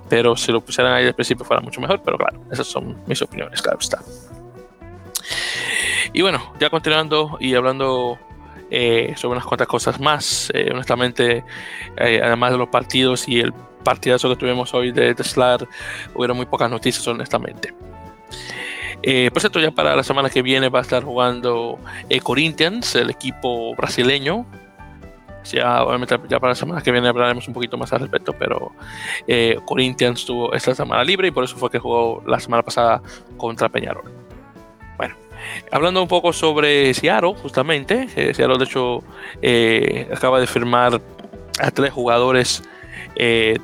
pero 0.09 0.37
si 0.37 0.53
lo 0.53 0.61
pusieran 0.61 0.92
ahí 0.92 1.05
de 1.05 1.12
principio 1.12 1.44
fuera 1.44 1.61
mucho 1.61 1.81
mejor, 1.81 2.01
pero 2.05 2.16
claro, 2.16 2.40
esas 2.53 2.68
son 2.68 2.97
mis 3.07 3.21
opiniones, 3.23 3.61
claro 3.61 3.79
está. 3.81 3.99
Y 6.12 6.23
bueno, 6.23 6.55
ya 6.61 6.71
continuando 6.71 7.37
y 7.40 7.55
hablando 7.57 8.18
eh, 8.71 9.14
sobre 9.16 9.33
unas 9.33 9.47
cuantas 9.47 9.66
cosas 9.66 9.99
más, 9.99 10.53
eh, 10.55 10.71
honestamente, 10.73 11.44
además 11.97 12.53
de 12.53 12.59
los 12.59 12.68
partidos 12.68 13.29
y 13.29 13.40
el 13.40 13.53
partidazo 13.83 14.29
que 14.29 14.37
tuvimos 14.37 14.73
hoy 14.75 14.92
de 14.92 15.12
Tesla, 15.12 15.59
hubo 16.14 16.35
muy 16.35 16.47
pocas 16.47 16.71
noticias, 16.71 17.07
honestamente. 17.09 17.75
Eh, 19.03 19.31
por 19.33 19.41
cierto, 19.41 19.61
ya 19.61 19.71
para 19.71 19.95
la 19.95 20.03
semana 20.03 20.29
que 20.29 20.43
viene 20.43 20.69
va 20.69 20.81
a 20.81 20.83
estar 20.83 21.05
jugando 21.05 21.79
eh, 22.09 22.21
Corinthians, 22.21 22.95
el 22.95 23.11
equipo 23.11 23.75
brasileño. 23.77 24.47
Ya, 25.45 25.83
obviamente, 25.83 26.19
ya 26.29 26.39
para 26.41 26.51
la 26.51 26.55
semana 26.57 26.83
que 26.83 26.93
viene 26.93 27.09
hablaremos 27.09 27.49
un 27.49 27.55
poquito 27.55 27.79
más 27.79 27.91
al 27.93 28.01
respecto, 28.01 28.35
pero 28.35 28.73
eh, 29.27 29.59
Corinthians 29.65 30.27
tuvo 30.27 30.53
esta 30.53 30.75
semana 30.75 31.03
libre 31.05 31.29
y 31.29 31.31
por 31.31 31.45
eso 31.45 31.57
fue 31.57 31.71
que 31.71 31.79
jugó 31.79 32.23
la 32.27 32.39
semana 32.39 32.63
pasada 32.63 33.01
contra 33.39 33.69
Peñarol. 33.71 34.13
Bueno, 34.99 35.15
hablando 35.71 36.03
un 36.03 36.09
poco 36.09 36.35
sobre 36.35 36.93
Seattle, 36.93 37.35
justamente, 37.41 38.09
Seattle 38.35 38.59
de 38.59 38.65
hecho 38.65 39.03
acaba 40.15 40.39
de 40.39 40.47
firmar 40.47 41.01
a 41.61 41.71
tres 41.71 41.93
jugadores 41.93 42.63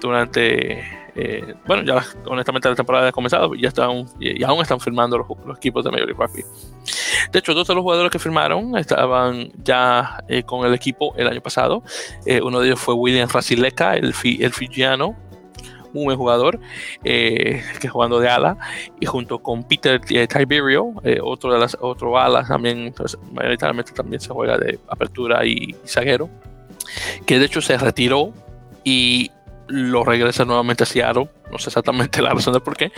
durante 0.01 1.04
eh, 1.17 1.55
bueno, 1.67 1.85
ya 1.85 2.05
honestamente 2.27 2.69
la 2.69 2.75
temporada 2.75 3.09
ha 3.09 3.13
comenzado 3.13 3.55
y 3.55 3.63
ya 3.63 3.69
están, 3.69 4.07
y, 4.19 4.43
aún 4.43 4.61
están 4.63 4.81
firmando 4.81 5.19
los, 5.19 5.57
equipos 5.57 5.85
de 5.85 5.91
Major 5.91 6.09
League 6.09 6.27
Rugby. 6.27 6.45
De 7.31 7.39
hecho, 7.39 7.55
dos 7.55 7.69
de 7.69 7.75
los 7.75 7.83
jugadores 7.83 8.11
que 8.11 8.19
firmaron 8.19 8.77
estaban 8.77 9.53
ya 9.63 10.23
eh, 10.29 10.43
con 10.43 10.67
el 10.67 10.75
equipo 10.75 11.15
el 11.17 11.29
año 11.29 11.41
pasado. 11.41 11.83
Eh, 12.27 12.41
uno 12.43 12.61
de 12.61 12.69
ellos 12.69 12.81
fue 12.81 12.95
William 12.95 13.29
Rasileka, 13.29 13.95
el, 13.97 14.13
el 14.25 14.53
fijiano, 14.53 15.15
un 15.93 16.05
buen 16.05 16.19
jugador, 16.19 16.59
que 17.05 17.89
jugando 17.89 18.19
de 18.19 18.29
ala, 18.29 18.59
y 18.99 19.07
junto 19.07 19.39
con 19.39 19.63
Peter 19.63 20.01
Tiberio, 20.01 20.93
otro 21.23 21.53
de 21.53 21.61
las 21.61 21.77
otro 21.81 22.19
ala 22.19 22.45
también, 22.45 22.93
pues, 22.97 23.17
mayoritariamente 23.33 23.93
también 23.93 24.21
se 24.21 24.31
juega 24.31 24.59
de 24.59 24.81
apertura 24.89 25.47
y 25.47 25.77
zaguero, 25.87 26.29
que 27.27 27.39
de 27.39 27.45
hecho 27.45 27.61
se 27.61 27.79
retiró 27.79 28.33
y 28.83 29.31
lo 29.69 30.05
regresa 30.05 30.45
nuevamente 30.45 30.85
a 30.85 30.87
Seattle. 30.87 31.29
No 31.51 31.59
sé 31.59 31.69
exactamente 31.69 32.21
la 32.23 32.31
razón 32.31 32.55
de 32.55 32.61
por 32.61 32.77
qué, 32.77 32.93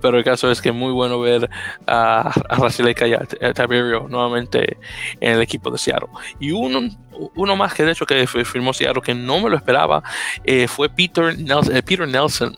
pero 0.00 0.18
el 0.18 0.24
caso 0.24 0.50
es 0.50 0.60
que 0.60 0.70
es 0.70 0.74
muy 0.74 0.92
bueno 0.92 1.20
ver 1.20 1.48
a, 1.86 2.32
a 2.48 3.06
y 3.06 3.14
a, 3.14 3.54
Taberio 3.54 4.06
nuevamente 4.08 4.78
en 5.20 5.32
el 5.32 5.42
equipo 5.42 5.70
de 5.70 5.78
Seattle. 5.78 6.08
Y 6.38 6.52
uno, 6.52 6.88
uno 7.34 7.56
más 7.56 7.74
que 7.74 7.84
de 7.84 7.92
hecho 7.92 8.06
que 8.06 8.26
firmó 8.26 8.72
Seattle 8.72 9.02
que 9.02 9.14
no 9.14 9.40
me 9.40 9.50
lo 9.50 9.56
esperaba 9.56 10.02
eh, 10.44 10.68
fue 10.68 10.88
Peter 10.88 11.36
Nelson, 11.38 11.76
eh, 11.76 11.82
Peter 11.82 12.08
Nelson 12.08 12.56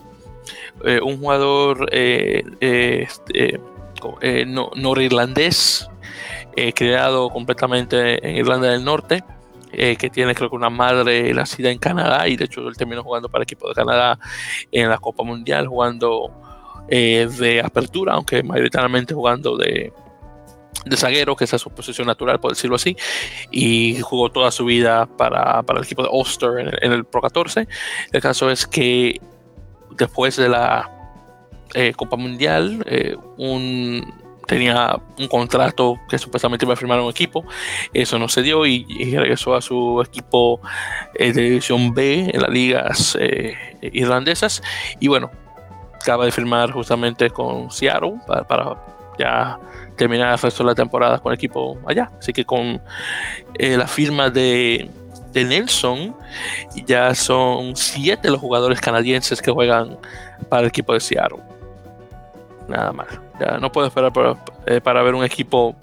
eh, 0.84 1.00
un 1.02 1.18
jugador 1.18 1.88
este, 1.92 3.60
norirlandés 4.76 5.88
creado 6.74 7.28
completamente 7.28 8.26
en 8.26 8.36
Irlanda 8.36 8.68
del 8.68 8.84
Norte 8.84 9.22
eh, 9.78 9.96
que 9.96 10.08
tiene 10.08 10.34
creo 10.34 10.48
que 10.48 10.56
una 10.56 10.70
madre 10.70 11.34
nacida 11.34 11.70
en 11.70 11.76
Canadá 11.76 12.26
y 12.28 12.36
de 12.36 12.46
hecho 12.46 12.66
él 12.66 12.74
terminó 12.78 13.02
jugando 13.02 13.28
para 13.28 13.40
el 13.40 13.42
equipo 13.42 13.68
de 13.68 13.74
Canadá 13.74 14.18
en 14.72 14.88
la 14.88 14.96
Copa 14.96 15.22
Mundial, 15.22 15.66
jugando 15.66 16.30
eh, 16.88 17.28
de 17.38 17.60
apertura, 17.60 18.14
aunque 18.14 18.42
mayoritariamente 18.42 19.12
jugando 19.12 19.54
de, 19.58 19.92
de 20.86 20.96
zaguero, 20.96 21.36
que 21.36 21.44
esa 21.44 21.56
es 21.56 21.62
su 21.62 21.68
posición 21.68 22.06
natural, 22.06 22.40
por 22.40 22.52
decirlo 22.52 22.76
así, 22.76 22.96
y 23.50 24.00
jugó 24.00 24.30
toda 24.30 24.50
su 24.50 24.64
vida 24.64 25.04
para, 25.04 25.62
para 25.62 25.78
el 25.78 25.84
equipo 25.84 26.02
de 26.02 26.08
Ulster 26.10 26.78
en 26.80 26.92
el, 26.92 27.04
Pro 27.04 27.20
14. 27.20 27.68
El 28.12 28.22
caso 28.22 28.50
es 28.50 28.66
que 28.66 29.20
después 29.90 30.36
de 30.36 30.48
la 30.48 30.90
eh, 31.74 31.92
Copa 31.94 32.16
Mundial, 32.16 32.82
un 33.36 34.25
tenía 34.46 34.98
un 35.18 35.28
contrato 35.28 35.98
que 36.08 36.18
supuestamente 36.18 36.64
iba 36.64 36.74
a 36.74 36.76
firmar 36.76 37.00
un 37.00 37.10
equipo. 37.10 37.44
Eso 37.92 38.18
no 38.18 38.28
se 38.28 38.42
dio 38.42 38.66
y, 38.66 38.84
regresó 39.14 39.54
a 39.54 39.62
su 39.62 40.02
equipo 40.02 40.60
de 41.18 41.32
división 41.32 41.94
B 41.94 42.30
en 42.32 42.40
las 42.40 42.50
ligas 42.50 43.18
irlandesas. 43.80 44.62
Y 45.00 45.08
bueno, 45.08 45.30
acaba 45.94 46.24
de 46.24 46.32
firmar 46.32 46.70
justamente 46.72 47.30
con 47.30 47.70
Seattle 47.70 48.14
para, 48.48 48.76
ya 49.18 49.58
terminar 49.96 50.32
el 50.32 50.38
resto 50.38 50.62
de 50.62 50.68
la 50.70 50.74
temporada 50.74 51.18
con 51.18 51.32
el 51.32 51.36
equipo 51.36 51.78
allá. 51.86 52.10
Así 52.18 52.32
que 52.32 52.44
con 52.44 52.80
la 53.58 53.86
firma 53.86 54.30
de 54.30 54.90
de 55.36 55.44
Nelson, 55.44 56.16
ya 56.86 57.14
son 57.14 57.76
siete 57.76 58.30
los 58.30 58.40
jugadores 58.40 58.80
canadienses 58.80 59.42
que 59.42 59.50
juegan 59.50 59.98
para 60.48 60.62
el 60.62 60.68
equipo 60.68 60.94
de 60.94 61.00
Seattle. 61.00 61.40
Nada 62.68 62.90
más. 62.92 63.25
Ya 63.40 63.58
no 63.58 63.70
puedo 63.70 63.86
esperar 63.86 64.12
eh, 64.66 64.80
para, 64.80 65.02
ver 65.02 65.14
un 65.14 65.24
equipo 65.24 65.76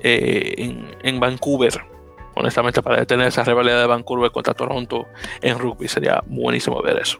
eh, 0.00 0.54
en, 0.58 0.86
en, 1.02 1.20
Vancouver. 1.20 1.82
Honestamente, 2.34 2.82
para 2.82 2.98
detener 2.98 3.28
esa 3.28 3.44
rivalidad 3.44 3.80
de 3.80 3.86
Vancouver 3.86 4.30
contra 4.30 4.54
Toronto 4.54 5.06
en 5.40 5.58
rugby 5.58 5.88
sería 5.88 6.22
buenísimo 6.26 6.80
ver 6.82 6.98
eso. 6.98 7.18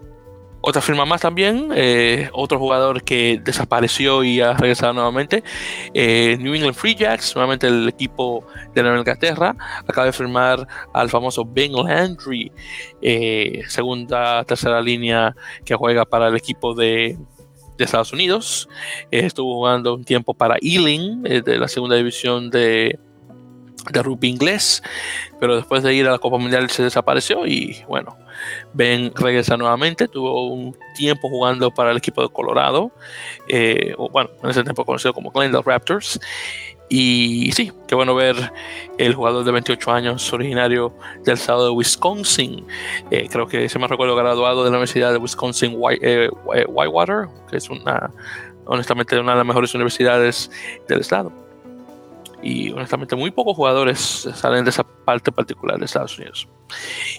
Otra 0.60 0.82
firma 0.82 1.04
más 1.04 1.20
también, 1.20 1.70
eh, 1.76 2.28
otro 2.32 2.58
jugador 2.58 3.04
que 3.04 3.40
desapareció 3.42 4.24
y 4.24 4.40
ha 4.40 4.54
regresado 4.54 4.94
nuevamente, 4.94 5.44
eh, 5.94 6.36
New 6.40 6.54
England 6.54 6.74
Free 6.74 6.96
Jacks, 6.96 7.36
nuevamente 7.36 7.68
el 7.68 7.88
equipo 7.88 8.44
de 8.74 8.82
Nueva 8.82 8.98
Inglaterra, 8.98 9.54
acaba 9.86 10.06
de 10.06 10.12
firmar 10.12 10.66
al 10.92 11.08
famoso 11.08 11.44
Ben 11.44 11.72
Landry, 11.72 12.50
segunda, 13.68 14.42
tercera 14.42 14.80
línea 14.80 15.36
que 15.64 15.76
juega 15.76 16.04
para 16.04 16.26
el 16.26 16.36
equipo 16.36 16.74
de, 16.74 17.16
Estados 17.84 18.12
Unidos. 18.12 18.68
estuvo 19.10 19.54
jugando 19.54 19.94
un 19.94 20.04
tiempo 20.04 20.34
para 20.34 20.56
Ealing, 20.60 21.22
de 21.22 21.58
la 21.58 21.68
segunda 21.68 21.96
división 21.96 22.50
de, 22.50 22.98
de 23.90 24.02
rugby 24.02 24.28
inglés, 24.28 24.82
pero 25.40 25.56
después 25.56 25.82
de 25.82 25.94
ir 25.94 26.06
a 26.06 26.12
la 26.12 26.18
Copa 26.18 26.38
Mundial 26.38 26.68
se 26.70 26.82
desapareció 26.82 27.46
y 27.46 27.82
bueno, 27.88 28.16
Ben 28.72 29.12
regresa 29.14 29.56
nuevamente, 29.56 30.08
tuvo 30.08 30.52
un 30.52 30.76
tiempo 30.94 31.28
jugando 31.28 31.70
para 31.70 31.90
el 31.90 31.98
equipo 31.98 32.22
de 32.22 32.28
Colorado, 32.28 32.92
eh, 33.48 33.94
bueno, 34.10 34.30
en 34.42 34.50
ese 34.50 34.62
tiempo 34.62 34.84
conocido 34.84 35.14
como 35.14 35.30
Glendale 35.30 35.64
Raptors. 35.64 36.20
Y 36.88 37.50
sí, 37.52 37.72
qué 37.88 37.94
bueno 37.94 38.14
ver 38.14 38.52
el 38.98 39.14
jugador 39.14 39.44
de 39.44 39.52
28 39.52 39.90
años, 39.90 40.32
originario 40.32 40.92
del 41.24 41.34
estado 41.34 41.64
de 41.66 41.70
Wisconsin. 41.70 42.64
Eh, 43.10 43.28
creo 43.30 43.46
que 43.48 43.68
se 43.68 43.78
me 43.78 43.88
recuerdo 43.88 44.14
graduado 44.14 44.62
de 44.62 44.70
la 44.70 44.76
Universidad 44.76 45.12
de 45.12 45.18
Wisconsin 45.18 45.76
eh, 46.00 46.28
Whitewater, 46.68 47.28
que 47.50 47.56
es 47.56 47.68
una, 47.70 48.10
honestamente, 48.66 49.18
una 49.18 49.32
de 49.32 49.38
las 49.38 49.46
mejores 49.46 49.74
universidades 49.74 50.50
del 50.88 51.00
estado 51.00 51.32
y 52.42 52.70
honestamente 52.70 53.16
muy 53.16 53.30
pocos 53.30 53.56
jugadores 53.56 54.28
salen 54.34 54.64
de 54.64 54.70
esa 54.70 54.84
parte 54.84 55.32
particular 55.32 55.78
de 55.78 55.86
Estados 55.86 56.16
Unidos. 56.18 56.46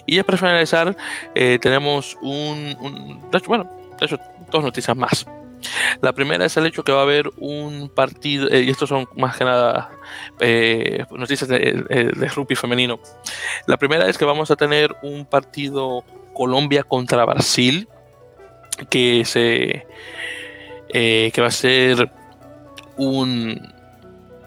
Y 0.06 0.16
ya 0.16 0.24
para 0.24 0.38
finalizar, 0.38 0.96
eh, 1.34 1.58
tenemos 1.60 2.16
un, 2.22 3.20
bueno, 3.46 3.68
de 3.98 4.06
hecho, 4.06 4.18
dos 4.50 4.64
noticias 4.64 4.96
más. 4.96 5.26
La 6.00 6.12
primera 6.12 6.44
es 6.44 6.56
el 6.56 6.66
hecho 6.66 6.84
que 6.84 6.92
va 6.92 7.00
a 7.00 7.02
haber 7.02 7.30
un 7.38 7.88
partido, 7.88 8.48
eh, 8.48 8.62
y 8.62 8.70
estos 8.70 8.88
son 8.88 9.08
más 9.16 9.36
que 9.36 9.44
nada 9.44 9.90
eh, 10.40 11.04
noticias 11.10 11.48
de, 11.48 11.58
de, 11.58 12.28
rugby 12.28 12.54
femenino. 12.54 12.98
La 13.66 13.76
primera 13.76 14.08
es 14.08 14.18
que 14.18 14.24
vamos 14.24 14.50
a 14.50 14.56
tener 14.56 14.94
un 15.02 15.26
partido 15.26 16.04
Colombia 16.34 16.84
contra 16.84 17.24
Brasil, 17.24 17.88
que 18.90 19.24
se 19.24 19.86
que 20.90 21.40
va 21.40 21.48
a 21.48 21.50
ser 21.50 22.10
un, 22.96 23.60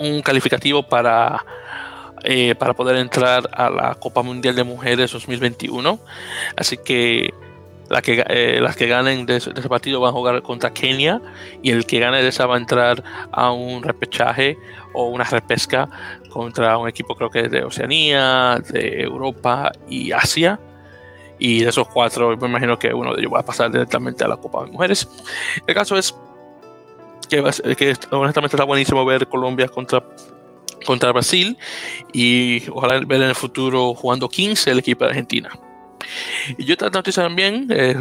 un 0.02 0.22
calificativo 0.22 0.84
para, 0.84 1.46
eh, 2.24 2.56
para 2.56 2.74
poder 2.74 2.98
entrar 2.98 3.50
a 3.54 3.70
la 3.70 3.96
Copa 3.96 4.22
Mundial 4.22 4.56
de 4.56 4.64
Mujeres 4.64 5.12
2021. 5.12 6.00
Así 6.56 6.78
que, 6.78 7.34
que 8.02 8.24
eh, 8.30 8.60
las 8.62 8.78
que 8.78 8.88
ganen 8.88 9.26
de 9.26 9.38
ese, 9.38 9.52
partido 9.52 10.00
van 10.00 10.10
a 10.10 10.14
jugar 10.14 10.42
contra 10.42 10.74
Kenia 10.74 11.22
y 11.62 11.72
el 11.72 11.86
que 11.86 12.00
gane 12.00 12.22
de 12.22 12.30
esa 12.30 12.46
va 12.46 12.56
a 12.56 12.58
entrar 12.58 13.04
a 13.32 13.52
un 13.52 13.84
repechaje 13.84 14.58
o 14.94 15.08
una 15.08 15.26
repesca 15.26 15.90
contra 16.30 16.78
un 16.78 16.88
equipo 16.88 17.16
creo 17.16 17.30
que 17.30 17.50
de 17.50 17.64
Oceanía, 17.64 18.62
de 18.70 19.02
Europa 19.02 19.72
y 19.90 20.12
Asia. 20.12 20.60
Y 21.38 21.64
de 21.64 21.70
esos 21.70 21.88
cuatro, 21.88 22.38
me 22.38 22.48
imagino 22.48 22.78
que 22.78 22.94
uno 22.94 23.14
de 23.16 23.22
ellos 23.22 23.34
va 23.34 23.40
a 23.40 23.46
pasar 23.46 23.72
directamente 23.72 24.24
a 24.24 24.28
la 24.28 24.38
Copa 24.38 24.64
de 24.64 24.72
Mujeres. 24.72 25.10
El 25.66 25.74
caso 25.74 25.98
es 25.98 26.16
que, 27.28 27.40
honestamente 28.12 28.56
está 28.56 28.64
buenísimo 28.64 29.04
ver 29.06 29.28
Colombia 29.28 29.68
contra, 29.68 30.04
contra 30.86 31.12
Brasil 31.12 31.58
y 32.14 32.70
ojalá 32.70 33.00
ver 33.00 33.24
en 33.24 33.30
el 33.30 33.36
futuro 33.36 33.96
jugando 33.96 34.30
15 34.30 34.70
el 34.70 34.80
equipo 34.80 35.04
de 35.04 35.10
Argentina. 35.10 35.50
Y 36.58 36.66
yo 36.66 36.74
otra 36.74 36.90
noticia 36.90 37.24
también, 37.24 37.68
eh, 37.70 37.96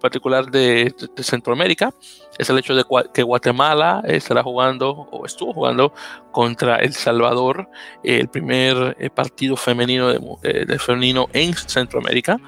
particular 0.00 0.50
de, 0.50 0.94
Centroamérica, 1.18 1.92
es 2.38 2.48
el 2.50 2.58
hecho 2.58 2.74
de 2.74 2.84
que 3.12 3.22
Guatemala 3.22 4.02
estará 4.06 4.42
jugando 4.42 4.90
o 4.90 5.26
estuvo 5.26 5.52
jugando 5.52 5.92
contra 6.30 6.76
El 6.76 6.94
Salvador, 6.94 7.68
el 8.04 8.28
primer 8.28 8.96
eh, 8.98 9.10
partido 9.10 9.56
femenino 9.56 10.08
de, 10.08 10.64
de, 10.64 10.78
femenino 10.78 11.28
en 11.32 11.54
Centroamérica. 11.54 12.38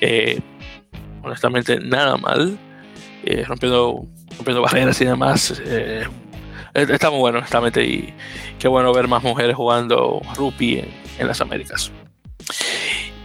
Eh, 0.00 0.40
honestamente, 1.22 1.78
nada 1.80 2.16
mal, 2.16 2.58
rompiendo 3.46 4.06
rompiendo 4.36 4.62
barreras 4.62 5.00
y 5.00 5.04
demás. 5.04 5.62
Eh, 6.76 6.86
está 6.90 7.10
muy 7.10 7.20
bueno, 7.20 7.38
honestamente, 7.38 7.84
y 7.84 8.12
qué 8.58 8.68
bueno 8.68 8.92
ver 8.92 9.08
más 9.08 9.22
mujeres 9.22 9.56
jugando 9.56 10.20
rugby 10.36 10.84
en, 11.18 11.26
las 11.26 11.40
Américas. 11.40 11.90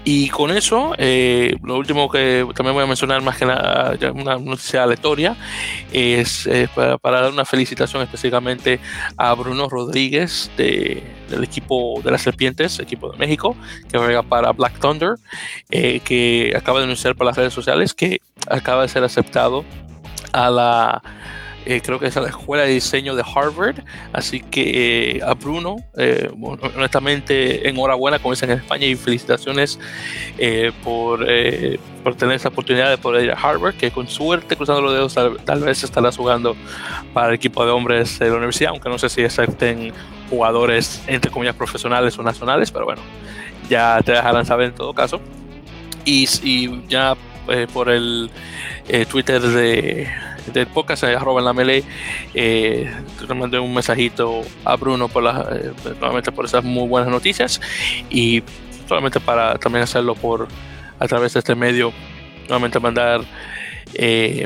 Y 0.03 0.29
con 0.29 0.49
eso, 0.51 0.93
eh, 0.97 1.55
lo 1.63 1.77
último 1.77 2.09
que 2.09 2.47
también 2.55 2.73
voy 2.73 2.83
a 2.83 2.87
mencionar 2.87 3.21
más 3.21 3.37
que 3.37 3.45
nada, 3.45 3.95
una 4.13 4.37
noticia 4.37 4.83
aleatoria, 4.83 5.35
es 5.93 6.47
eh, 6.47 6.67
para, 6.73 6.97
dar 7.03 7.31
una 7.31 7.45
felicitación 7.45 8.01
específicamente 8.01 8.79
a 9.17 9.33
Bruno 9.35 9.69
Rodríguez 9.69 10.49
del 10.57 11.43
equipo 11.43 12.01
de 12.03 12.11
las 12.11 12.21
Serpientes, 12.21 12.79
equipo 12.79 13.11
de 13.11 13.17
México, 13.17 13.55
que 13.91 13.97
juega 13.97 14.23
para 14.23 14.51
Black 14.51 14.79
Thunder, 14.79 15.15
que 15.69 16.53
acaba 16.55 16.79
de 16.79 16.85
anunciar 16.85 17.15
por 17.15 17.27
las 17.27 17.37
redes 17.37 17.53
sociales 17.53 17.93
que 17.93 18.21
acaba 18.47 18.81
de 18.81 18.87
ser 18.87 19.03
aceptado 19.03 19.63
a 20.33 20.49
la, 20.49 21.01
eh, 21.65 21.81
creo 21.81 21.99
que 21.99 22.07
es 22.07 22.15
la 22.15 22.27
Escuela 22.27 22.63
de 22.63 22.73
Diseño 22.73 23.15
de 23.15 23.23
Harvard. 23.23 23.83
Así 24.13 24.41
que 24.41 25.17
eh, 25.17 25.21
a 25.23 25.33
Bruno, 25.33 25.77
eh, 25.97 26.29
honestamente, 26.75 27.67
enhorabuena, 27.69 28.19
como 28.19 28.33
dicen 28.33 28.51
en 28.51 28.59
España, 28.59 28.85
y 28.85 28.95
felicitaciones 28.95 29.79
por, 30.83 31.25
por 32.03 32.15
tener 32.15 32.35
esa 32.35 32.49
oportunidad 32.49 32.89
de 32.89 32.97
poder 32.97 33.25
ir 33.25 33.31
a 33.31 33.35
Harvard, 33.35 33.75
que 33.75 33.91
con 33.91 34.07
suerte, 34.07 34.55
cruzando 34.55 34.81
los 34.81 34.93
dedos, 34.93 35.13
tal, 35.45 35.59
vez 35.61 35.83
estará 35.83 36.11
jugando 36.11 36.55
para 37.13 37.29
el 37.29 37.35
equipo 37.35 37.63
de 37.65 37.71
hombres 37.71 38.17
de 38.19 38.29
la 38.29 38.35
universidad, 38.35 38.71
aunque 38.71 38.89
no 38.89 38.97
sé 38.97 39.09
si 39.09 39.23
acepten 39.23 39.93
jugadores, 40.29 41.03
entre 41.07 41.29
comillas, 41.29 41.55
profesionales 41.55 42.17
o 42.17 42.23
nacionales, 42.23 42.71
pero 42.71 42.85
bueno, 42.85 43.01
ya 43.69 44.01
te 44.03 44.13
dejarán 44.13 44.45
saber 44.45 44.67
en 44.67 44.75
todo 44.75 44.93
caso. 44.93 45.21
Y, 46.05 46.27
ya 46.87 47.15
por 47.73 47.89
el 47.89 48.31
Twitter 49.09 49.41
de, 49.41 50.07
del 50.47 50.67
podcast, 50.67 51.03
eh, 51.03 51.15
arroba 51.15 51.39
en 51.39 51.45
la 51.45 51.53
melee. 51.53 51.83
Eh, 52.33 52.91
le 53.27 53.33
mandé 53.33 53.59
un 53.59 53.73
mensajito 53.73 54.41
a 54.65 54.75
Bruno 54.75 55.07
por 55.07 55.23
eh, 55.23 55.71
nuevamente 55.99 56.31
por 56.31 56.45
esas 56.45 56.63
muy 56.63 56.87
buenas 56.87 57.09
noticias 57.09 57.61
y 58.09 58.43
solamente 58.87 59.19
para 59.19 59.57
también 59.57 59.83
hacerlo 59.83 60.15
por 60.15 60.47
a 60.99 61.07
través 61.07 61.33
de 61.33 61.39
este 61.39 61.55
medio, 61.55 61.91
nuevamente 62.47 62.79
mandar 62.79 63.21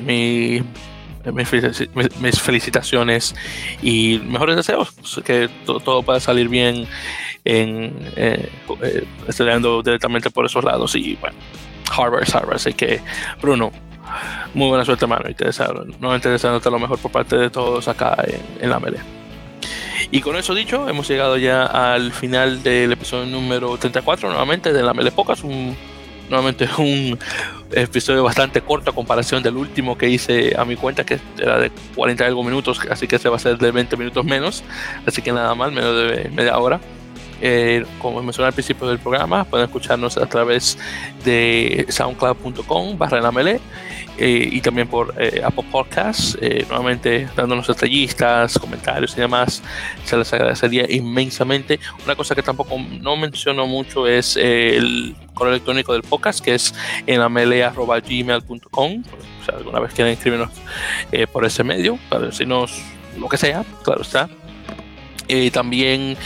mi, 0.04 0.62
mis, 2.22 2.42
felicitaciones 2.42 3.36
y 3.82 4.22
mejores 4.26 4.56
deseos, 4.56 4.94
que 5.26 5.50
todo 5.66 6.02
pueda 6.04 6.20
salir 6.20 6.48
bien 6.48 6.88
en 7.44 7.94
estudiando 9.28 9.84
directamente 9.84 10.32
por 10.32 10.46
esos 10.46 10.64
lados 10.64 10.96
y 10.96 11.16
bueno 11.16 11.38
Harvard 11.96 12.26
Harvard 12.34 12.56
así 12.56 12.74
que 12.74 13.02
Bruno 13.42 13.72
muy 14.54 14.68
buena 14.68 14.86
suerte, 14.86 15.08
mano. 15.08 15.30
Y 15.30 15.34
te 15.34 15.46
deseo, 15.46 15.86
no 16.00 16.18
deseándote 16.18 16.70
lo 16.70 16.80
mejor 16.80 17.00
por 17.00 17.12
parte 17.12 17.38
de 17.38 17.50
todos 17.50 17.88
acá 17.88 18.18
en, 18.60 18.70
la 18.70 18.80
melee. 18.80 19.00
Y 20.12 20.22
con 20.22 20.36
eso 20.36 20.54
dicho, 20.54 20.88
hemos 20.88 21.08
llegado 21.08 21.38
ya 21.38 21.66
al 21.66 22.12
final 22.12 22.62
del 22.64 22.92
episodio 22.92 23.26
número 23.26 23.78
34, 23.78 24.30
nuevamente 24.30 24.72
de 24.72 24.84
la 24.84 24.94
Melee 24.94 25.12
Pocas. 25.12 25.44
Un, 25.44 25.76
nuevamente 26.30 26.68
un 26.78 27.18
episodio 27.72 28.24
bastante 28.24 28.62
corto 28.62 28.92
a 28.92 28.96
comparación 28.96 29.42
del 29.44 29.58
último 29.58 29.98
que 29.98 30.10
hice 30.10 30.56
a 30.58 30.66
mi 30.66 30.76
cuenta, 30.76 31.06
que 31.06 31.20
era 31.40 31.60
de 31.60 31.72
40 31.96 32.24
y 32.24 32.28
algo 32.28 32.44
minutos, 32.44 32.80
así 32.90 33.08
que 33.08 33.16
este 33.16 33.30
va 33.30 33.38
a 33.38 33.40
ser 33.40 33.58
de 33.58 33.72
20 33.72 33.98
minutos 33.98 34.24
menos. 34.24 34.64
Así 35.06 35.22
que 35.22 35.32
nada 35.32 35.56
más, 35.56 35.72
menos 35.72 35.96
de 35.96 36.30
media 36.30 36.58
hora. 36.58 36.80
Eh, 37.42 37.86
como 38.00 38.22
mencioné 38.22 38.48
al 38.48 38.54
principio 38.54 38.88
del 38.88 39.00
programa, 39.00 39.44
pueden 39.44 39.66
escucharnos 39.66 40.18
a 40.18 40.26
través 40.26 40.78
de 41.24 41.86
soundcloud.com 41.90 42.98
barra 42.98 43.20
la 43.22 43.32
melee 43.32 43.60
eh, 44.18 44.50
y 44.52 44.62
también 44.62 44.88
por 44.88 45.14
eh, 45.20 45.42
Apple 45.44 45.66
Podcasts, 45.72 46.38
nuevamente 46.70 47.28
dándonos 47.36 47.68
estrellistas, 47.70 48.58
comentarios 48.58 49.18
y 49.18 49.22
demás, 49.22 49.62
se 50.06 50.18
les 50.18 50.32
agradecería 50.32 50.86
inmensamente. 50.90 51.80
Una 52.06 52.16
cosa 52.16 52.36
que 52.36 52.42
tampoco 52.42 52.78
no 53.02 53.18
menciono 53.18 53.68
mucho 53.68 54.08
es 54.08 54.38
el 54.38 55.16
correo 55.34 55.54
electrónico 55.54 55.94
del 55.94 56.04
podcast, 56.04 56.44
que 56.44 56.56
es 56.56 56.74
en 57.06 57.22
gmail.com 57.22 59.04
o 59.42 59.46
sea, 59.46 59.58
alguna 59.58 59.80
vez 59.80 59.94
quieren 59.94 60.14
escribirnos 60.14 60.50
por 61.32 61.46
ese 61.46 61.64
medio, 61.64 62.00
para 62.10 62.28
decirnos 62.28 62.82
lo 63.18 63.30
que 63.30 63.38
sea, 63.38 63.64
claro 63.84 64.02
está. 64.02 64.30
Y 65.28 65.52
también, 65.52 66.18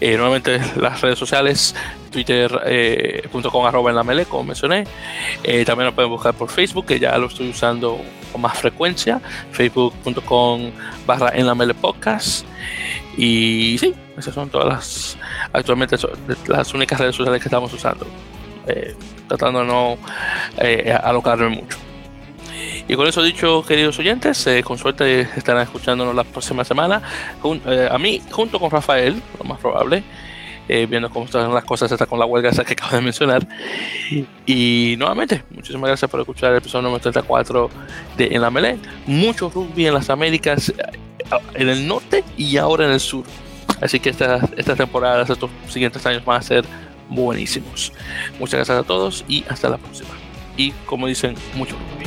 eh, 0.00 0.16
nuevamente, 0.16 0.60
las 0.76 1.00
redes 1.00 1.18
sociales, 1.18 1.74
twitter.com 2.10 2.64
eh, 2.66 3.68
arroba 3.68 3.90
en 3.90 3.96
la 3.96 4.02
mele, 4.02 4.24
como 4.24 4.44
mencioné. 4.44 4.84
Eh, 5.42 5.64
también 5.64 5.86
lo 5.86 5.94
pueden 5.94 6.10
buscar 6.10 6.34
por 6.34 6.48
Facebook, 6.48 6.86
que 6.86 6.98
ya 6.98 7.16
lo 7.18 7.26
estoy 7.26 7.50
usando 7.50 8.00
con 8.32 8.40
más 8.40 8.58
frecuencia, 8.58 9.20
facebook.com 9.52 10.70
barra 11.06 11.30
en 11.34 11.46
la 11.46 11.54
mele 11.54 11.74
podcast. 11.74 12.46
Y 13.16 13.76
sí, 13.78 13.94
esas 14.16 14.34
son 14.34 14.50
todas 14.50 14.66
las, 14.66 15.18
actualmente 15.52 15.96
las 16.46 16.74
únicas 16.74 17.00
redes 17.00 17.16
sociales 17.16 17.40
que 17.40 17.48
estamos 17.48 17.72
usando. 17.72 18.06
tratando 19.28 19.60
de 19.60 19.66
no 19.66 19.98
alocarme 21.02 21.48
mucho. 21.48 21.85
Y 22.88 22.94
con 22.94 23.06
eso 23.08 23.22
dicho, 23.22 23.64
queridos 23.66 23.98
oyentes, 23.98 24.46
eh, 24.46 24.62
con 24.62 24.78
suerte 24.78 25.22
estarán 25.36 25.62
escuchándonos 25.62 26.14
la 26.14 26.22
próxima 26.22 26.64
semana. 26.64 27.02
Eh, 27.66 27.88
a 27.90 27.98
mí, 27.98 28.22
junto 28.30 28.60
con 28.60 28.70
Rafael, 28.70 29.20
lo 29.38 29.44
más 29.44 29.58
probable, 29.58 30.04
eh, 30.68 30.86
viendo 30.88 31.10
cómo 31.10 31.24
están 31.24 31.52
las 31.52 31.64
cosas 31.64 31.90
hasta 31.90 32.06
con 32.06 32.20
la 32.20 32.26
huelga 32.26 32.50
que 32.64 32.72
acabo 32.74 32.94
de 32.94 33.02
mencionar. 33.02 33.46
Y 34.46 34.94
nuevamente, 34.98 35.42
muchísimas 35.50 35.88
gracias 35.88 36.08
por 36.08 36.20
escuchar 36.20 36.52
el 36.52 36.58
episodio 36.58 36.82
número 36.82 37.00
34 37.00 37.70
de 38.16 38.26
En 38.26 38.40
la 38.40 38.50
Melé. 38.50 38.78
Mucho 39.06 39.50
rugby 39.50 39.86
en 39.86 39.94
las 39.94 40.08
Américas, 40.08 40.72
en 41.54 41.68
el 41.68 41.88
norte 41.88 42.22
y 42.36 42.56
ahora 42.56 42.86
en 42.86 42.92
el 42.92 43.00
sur. 43.00 43.24
Así 43.80 43.98
que 43.98 44.10
estas 44.10 44.48
esta 44.56 44.76
temporadas, 44.76 45.28
estos 45.28 45.50
siguientes 45.68 46.06
años 46.06 46.24
van 46.24 46.38
a 46.38 46.42
ser 46.42 46.64
buenísimos. 47.08 47.92
Muchas 48.38 48.58
gracias 48.58 48.78
a 48.78 48.82
todos 48.84 49.24
y 49.26 49.44
hasta 49.48 49.68
la 49.68 49.78
próxima. 49.78 50.10
Y 50.56 50.70
como 50.86 51.08
dicen, 51.08 51.34
mucho 51.54 51.74
rugby. 51.74 52.05